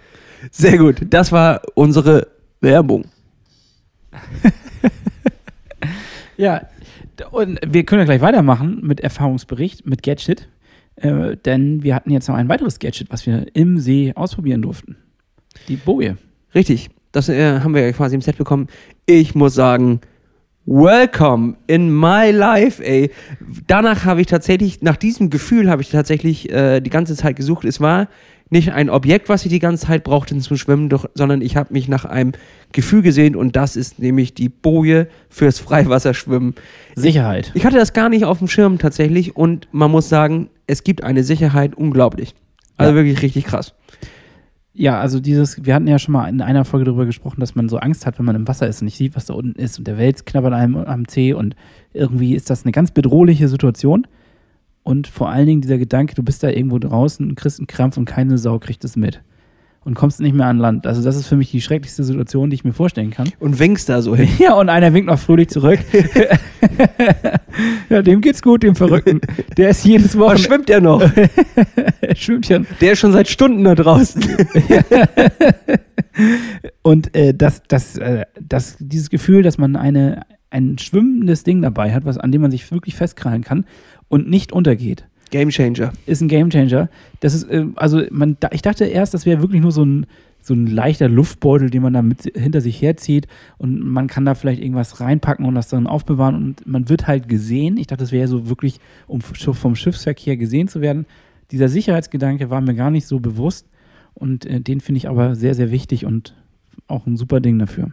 [0.50, 1.02] Sehr gut.
[1.10, 2.28] Das war unsere
[2.60, 3.04] Werbung.
[6.36, 6.62] Ja,
[7.30, 10.48] und wir können ja gleich weitermachen mit Erfahrungsbericht, mit Gadget.
[10.96, 14.96] Äh, denn wir hatten jetzt noch ein weiteres Gadget, was wir im See ausprobieren durften.
[15.68, 16.16] Die Boje.
[16.54, 16.90] Richtig.
[17.12, 18.66] Das äh, haben wir ja quasi im Set bekommen.
[19.06, 20.00] Ich muss sagen,
[20.66, 23.10] welcome in my life, ey.
[23.66, 27.64] Danach habe ich tatsächlich, nach diesem Gefühl habe ich tatsächlich äh, die ganze Zeit gesucht.
[27.64, 28.08] Es war
[28.50, 31.72] nicht ein Objekt, was ich die ganze Zeit brauchte zum Schwimmen, doch, sondern ich habe
[31.72, 32.32] mich nach einem
[32.72, 36.54] Gefühl gesehen und das ist nämlich die Boje fürs Freiwasserschwimmen.
[36.94, 37.50] Sicherheit.
[37.54, 41.02] Ich hatte das gar nicht auf dem Schirm tatsächlich und man muss sagen, es gibt
[41.02, 42.34] eine Sicherheit unglaublich.
[42.76, 42.96] Also Ja.
[42.96, 43.74] wirklich richtig krass.
[44.74, 47.68] Ja, also dieses, wir hatten ja schon mal in einer Folge darüber gesprochen, dass man
[47.68, 49.78] so Angst hat, wenn man im Wasser ist und nicht sieht, was da unten ist
[49.78, 51.54] und der Wels knabbert einem am Zeh und
[51.92, 54.06] irgendwie ist das eine ganz bedrohliche Situation.
[54.82, 58.06] Und vor allen Dingen dieser Gedanke, du bist da irgendwo draußen, kriegst einen Krampf und
[58.06, 59.22] keine Sau kriegt es mit.
[59.84, 60.86] Und kommst nicht mehr an Land.
[60.86, 63.28] Also das ist für mich die schrecklichste Situation, die ich mir vorstellen kann.
[63.40, 64.28] Und winkst da so hin.
[64.38, 65.80] Ja, und einer winkt noch fröhlich zurück.
[67.90, 69.20] ja, dem geht's gut, dem Verrückten.
[69.56, 70.42] Der ist jedes Was Wochenende.
[70.44, 71.02] schwimmt der noch?
[72.00, 74.22] Er schwimmt ja Der ist schon seit Stunden da draußen.
[76.82, 81.92] Und äh, das, das, äh, das, dieses Gefühl, dass man eine, ein schwimmendes Ding dabei
[81.92, 83.64] hat, was, an dem man sich wirklich festkrallen kann
[84.08, 85.92] und nicht untergeht, Game Changer.
[86.06, 86.88] ist ein Gamechanger.
[87.20, 90.06] Das ist, äh, also man, da, ich dachte erst, das wäre wirklich nur so ein,
[90.40, 93.26] so ein leichter Luftbeutel, den man da mit, hinter sich herzieht
[93.58, 97.28] und man kann da vielleicht irgendwas reinpacken und das dann aufbewahren und man wird halt
[97.28, 97.76] gesehen.
[97.78, 101.06] Ich dachte, das wäre so wirklich, um vom Schiffsverkehr gesehen zu werden.
[101.50, 103.66] Dieser Sicherheitsgedanke war mir gar nicht so bewusst
[104.14, 106.34] und äh, den finde ich aber sehr, sehr wichtig und
[106.88, 107.90] auch ein super Ding dafür.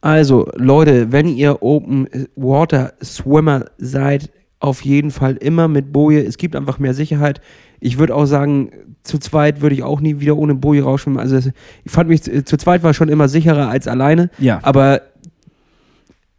[0.00, 2.06] Also, Leute, wenn ihr Open
[2.36, 6.22] Water Swimmer seid, auf jeden Fall immer mit Boje.
[6.22, 7.40] Es gibt einfach mehr Sicherheit.
[7.80, 8.70] Ich würde auch sagen,
[9.04, 11.20] zu zweit würde ich auch nie wieder ohne Boje rausschwimmen.
[11.20, 11.50] Also,
[11.84, 14.30] ich fand mich, zu zu zweit war schon immer sicherer als alleine.
[14.38, 14.58] Ja.
[14.62, 15.02] Aber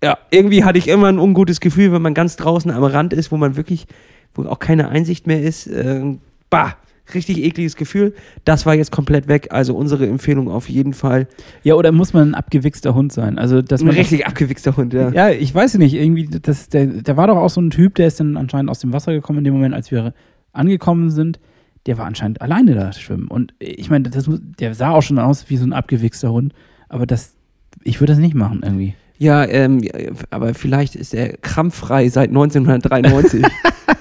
[0.04, 3.32] ja, irgendwie hatte ich immer ein ungutes Gefühl, wenn man ganz draußen am Rand ist,
[3.32, 3.86] wo man wirklich,
[4.34, 5.68] wo auch keine Einsicht mehr ist.
[5.68, 6.18] Äh,
[6.50, 6.78] bah,
[7.14, 8.14] richtig ekliges Gefühl.
[8.46, 9.50] Das war jetzt komplett weg.
[9.52, 11.28] Also unsere Empfehlung auf jeden Fall.
[11.64, 13.38] Ja, oder muss man ein abgewichster Hund sein?
[13.38, 15.10] Also, dass Ein man richtig abgewichster Hund, ja.
[15.12, 18.08] Ja, ich weiß nicht, irgendwie, das, der, der war doch auch so ein Typ, der
[18.08, 20.14] ist dann anscheinend aus dem Wasser gekommen in dem Moment, als wir
[20.54, 21.40] angekommen sind.
[21.86, 23.28] Der war anscheinend alleine da schwimmen.
[23.28, 24.30] Und ich meine, das,
[24.60, 26.54] der sah auch schon aus wie so ein abgewichster Hund.
[26.90, 27.36] Aber das,
[27.84, 28.96] ich würde das nicht machen irgendwie.
[29.18, 29.92] Ja, ähm, ja,
[30.30, 33.46] aber vielleicht ist er krampffrei seit 1993.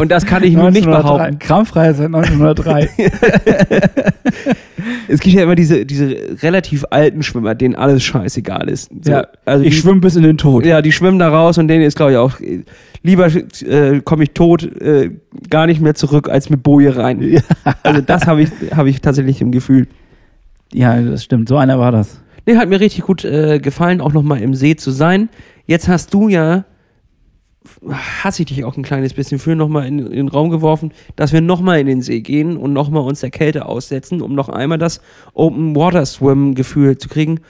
[0.00, 1.02] Und das kann ich nun nicht 1903.
[1.02, 1.38] behaupten.
[1.38, 2.88] Krampffrei seit 1903.
[5.08, 8.90] Es gibt ja immer diese, diese relativ alten Schwimmer, denen alles scheißegal ist.
[9.02, 10.66] So, ja, also ich schwimme bis in den Tod.
[10.66, 12.38] Ja, die schwimmen da raus und denen ist, glaube ich, auch
[13.02, 15.10] lieber äh, komme ich tot äh,
[15.50, 17.42] gar nicht mehr zurück, als mit Boje rein.
[17.82, 19.88] Also das habe ich, hab ich tatsächlich im Gefühl.
[20.72, 21.48] Ja, das stimmt.
[21.48, 22.20] So einer war das.
[22.46, 25.28] Nee, hat mir richtig gut äh, gefallen, auch nochmal im See zu sein.
[25.66, 26.64] Jetzt hast du ja,
[28.22, 31.32] hasse ich dich auch ein kleines bisschen für, nochmal in, in den Raum geworfen, dass
[31.32, 34.78] wir nochmal in den See gehen und nochmal uns der Kälte aussetzen, um noch einmal
[34.78, 35.00] das
[35.34, 37.40] Open Water Swim Gefühl zu kriegen.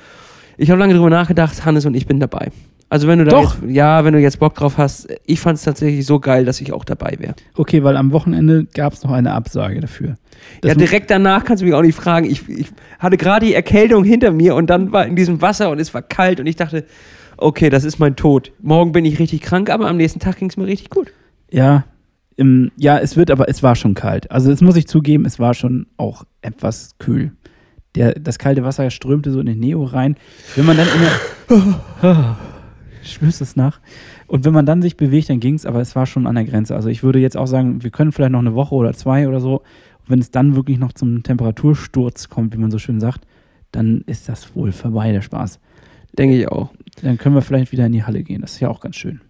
[0.57, 2.51] Ich habe lange drüber nachgedacht, Hannes und ich bin dabei.
[2.91, 3.61] Also wenn du da Doch.
[3.61, 6.61] Jetzt, ja, wenn du jetzt Bock drauf hast, ich fand es tatsächlich so geil, dass
[6.61, 7.35] ich auch dabei wäre.
[7.55, 10.17] Okay, weil am Wochenende gab es noch eine Absage dafür.
[10.63, 12.31] Das Ja, direkt danach kannst du mich auch nicht fragen.
[12.31, 15.81] Ich, ich hatte gerade die Erkältung hinter mir und dann war in diesem Wasser und
[15.81, 16.85] es war kalt und ich dachte,
[17.39, 18.53] okay, das ist mein Tod.
[18.61, 21.13] Morgen bin ich richtig krank, aber am nächsten Tag ging es mir richtig gut.
[21.51, 21.85] Ja,
[22.37, 24.31] im, ja, es wird, aber es war schon kalt.
[24.31, 27.33] Also das muss ich zugeben, es war schon auch etwas kühl.
[27.95, 30.17] Der, das kalte Wasser strömte so in den Neo rein.
[30.55, 31.57] Wenn man dann in
[32.07, 32.37] der.
[33.03, 33.81] Spürst es nach?
[34.27, 36.45] Und wenn man dann sich bewegt, dann ging es, aber es war schon an der
[36.45, 36.77] Grenze.
[36.77, 39.41] Also ich würde jetzt auch sagen, wir können vielleicht noch eine Woche oder zwei oder
[39.41, 39.63] so.
[40.01, 43.27] Und wenn es dann wirklich noch zum Temperatursturz kommt, wie man so schön sagt,
[43.73, 45.59] dann ist das wohl vorbei, der Spaß.
[46.17, 46.71] Denke ich auch.
[47.03, 48.41] Dann können wir vielleicht wieder in die Halle gehen.
[48.43, 49.21] Das ist ja auch ganz schön.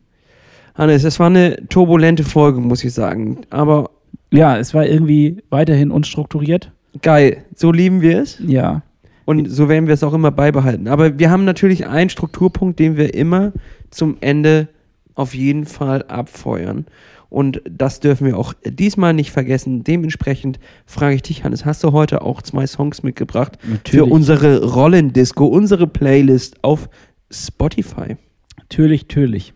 [0.75, 3.39] Hannes, es war eine turbulente Folge, muss ich sagen.
[3.51, 3.91] Aber
[4.31, 6.71] Ja, es war irgendwie weiterhin unstrukturiert.
[7.03, 7.45] geil.
[7.55, 8.39] So lieben wir es.
[8.47, 8.83] Ja.
[9.25, 10.89] Und so werden wir es auch immer beibehalten.
[10.89, 13.53] Aber wir haben natürlich einen Strukturpunkt, den wir immer
[13.91, 14.69] zum Ende
[15.15, 16.87] auf jeden Fall abfeuern.
[17.31, 19.85] Und das dürfen wir auch diesmal nicht vergessen.
[19.85, 25.45] Dementsprechend frage ich dich, Hannes, hast du heute auch zwei Songs mitgebracht für unsere Rollendisco,
[25.47, 26.89] unsere Playlist auf
[27.31, 28.17] Spotify?
[28.57, 29.53] Natürlich, natürlich.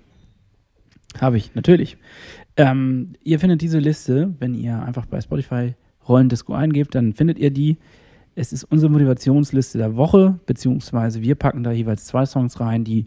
[1.20, 1.96] Habe ich, natürlich.
[2.56, 5.74] Ähm, ihr findet diese Liste, wenn ihr einfach bei Spotify
[6.08, 7.78] Rollendisco eingebt, dann findet ihr die.
[8.34, 13.06] Es ist unsere Motivationsliste der Woche, beziehungsweise wir packen da jeweils zwei Songs rein, die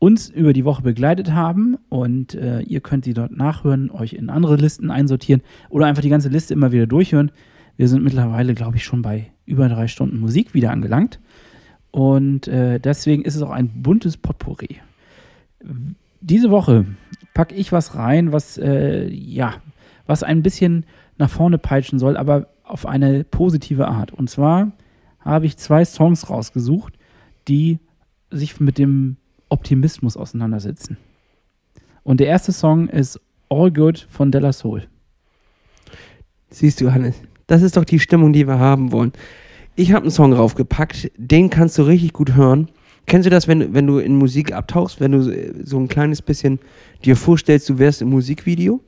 [0.00, 4.30] uns über die Woche begleitet haben und äh, ihr könnt sie dort nachhören, euch in
[4.30, 7.30] andere Listen einsortieren oder einfach die ganze Liste immer wieder durchhören.
[7.76, 11.20] Wir sind mittlerweile, glaube ich, schon bei über drei Stunden Musik wieder angelangt
[11.94, 14.80] und äh, deswegen ist es auch ein buntes Potpourri.
[16.20, 16.86] Diese Woche
[17.34, 19.54] packe ich was rein, was äh, ja,
[20.04, 20.86] was ein bisschen
[21.18, 24.12] nach vorne peitschen soll, aber auf eine positive Art.
[24.12, 24.72] Und zwar
[25.20, 26.94] habe ich zwei Songs rausgesucht,
[27.46, 27.78] die
[28.28, 29.16] sich mit dem
[29.48, 30.96] Optimismus auseinandersetzen.
[32.02, 34.88] Und der erste Song ist All Good von Della Soul.
[36.50, 37.14] Siehst du, Hannes,
[37.46, 39.12] das ist doch die Stimmung, die wir haben wollen.
[39.76, 42.68] Ich habe einen Song raufgepackt, den kannst du richtig gut hören.
[43.06, 45.22] Kennst du das, wenn, wenn du in Musik abtauchst, wenn du
[45.64, 46.58] so ein kleines bisschen
[47.04, 48.80] dir vorstellst, du wärst im Musikvideo?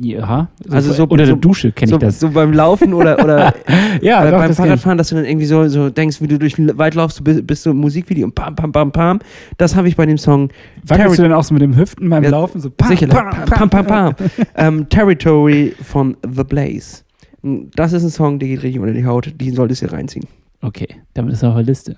[0.00, 2.20] Ja, Also so- unter der so- Dusche kenne so, ich das.
[2.20, 3.52] so beim Laufen oder, oder
[4.02, 4.54] ja, äh, doch, beim.
[4.54, 7.24] Fahrradfahren, dass du dann irgendwie so, so denkst, wie du durch den Wald laufst, du
[7.24, 9.18] bist, bist du im Musikvideo und pam, pam, pam, pam.
[9.58, 10.50] Das habe ich bei dem Song
[10.86, 12.60] Wackelst du denn auch so mit dem Hüften beim Ja, Laufen?
[12.60, 14.14] So pam, Sicher, pam, pam, pam, pam, pam.
[14.56, 17.02] ähm, Territory von The Blaze.
[17.44, 19.34] Das ist ein Song, der geht richtig unter die Haut.
[19.38, 20.26] Den solltest du reinziehen.
[20.62, 21.96] Okay, damit ist er auf der Liste.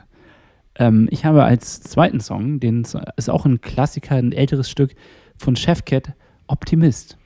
[0.76, 2.84] Ähm, ich habe als zweiten Song, den
[3.16, 4.96] ist auch ein Klassiker, ein älteres Stück
[5.36, 6.14] von Chefcat,
[6.48, 7.16] Optimist.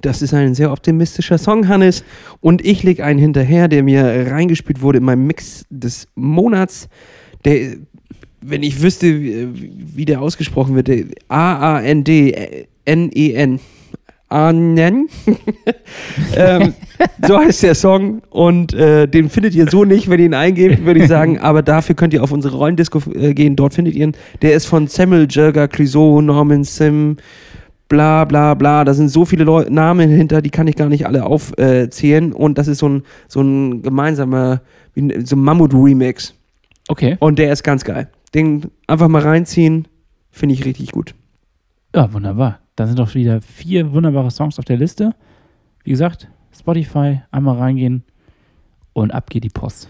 [0.00, 2.04] Das ist ein sehr optimistischer Song, Hannes.
[2.40, 6.88] Und ich lege einen hinterher, der mir reingespielt wurde in meinem Mix des Monats.
[7.44, 7.78] Der,
[8.40, 9.08] wenn ich wüsste,
[9.54, 11.80] wie, der ausgesprochen wird, der A-A-N-D-N-E-N.
[14.34, 15.08] Anen.
[16.36, 16.74] ähm,
[17.26, 20.84] so heißt der Song und äh, den findet ihr so nicht, wenn ihr ihn eingebt,
[20.84, 21.38] würde ich sagen.
[21.38, 23.54] Aber dafür könnt ihr auf unsere Rollendisco äh, gehen.
[23.54, 24.16] Dort findet ihr ihn.
[24.42, 27.16] Der ist von Samuel Jurger, Clouseau, Norman Sim,
[27.88, 28.84] bla bla bla.
[28.84, 32.32] Da sind so viele Leu Namen hinter, die kann ich gar nicht alle aufzählen.
[32.32, 34.62] und das ist so ein, so ein gemeinsamer,
[34.96, 36.34] so ein Mammut-Remix.
[36.88, 37.16] Okay.
[37.20, 38.08] Und der ist ganz geil.
[38.34, 39.86] Den einfach mal reinziehen,
[40.32, 41.14] finde ich richtig gut.
[41.94, 42.58] Ja, wunderbar.
[42.76, 45.14] Da sind doch wieder vier wunderbare Songs auf der Liste.
[45.84, 48.04] Wie gesagt, Spotify, einmal reingehen
[48.92, 49.88] und ab geht die Post.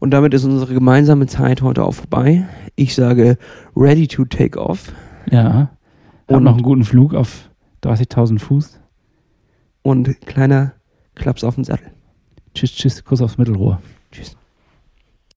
[0.00, 2.46] Und damit ist unsere gemeinsame Zeit heute auch vorbei.
[2.76, 3.38] Ich sage
[3.76, 4.92] ready to take off.
[5.30, 5.70] Ja.
[6.26, 7.50] Und noch einen guten Flug auf
[7.82, 8.80] 30.000 Fuß.
[9.82, 10.72] Und kleiner
[11.14, 11.90] Klaps auf den Sattel.
[12.54, 13.80] Tschüss, tschüss, Kuss aufs Mittelrohr.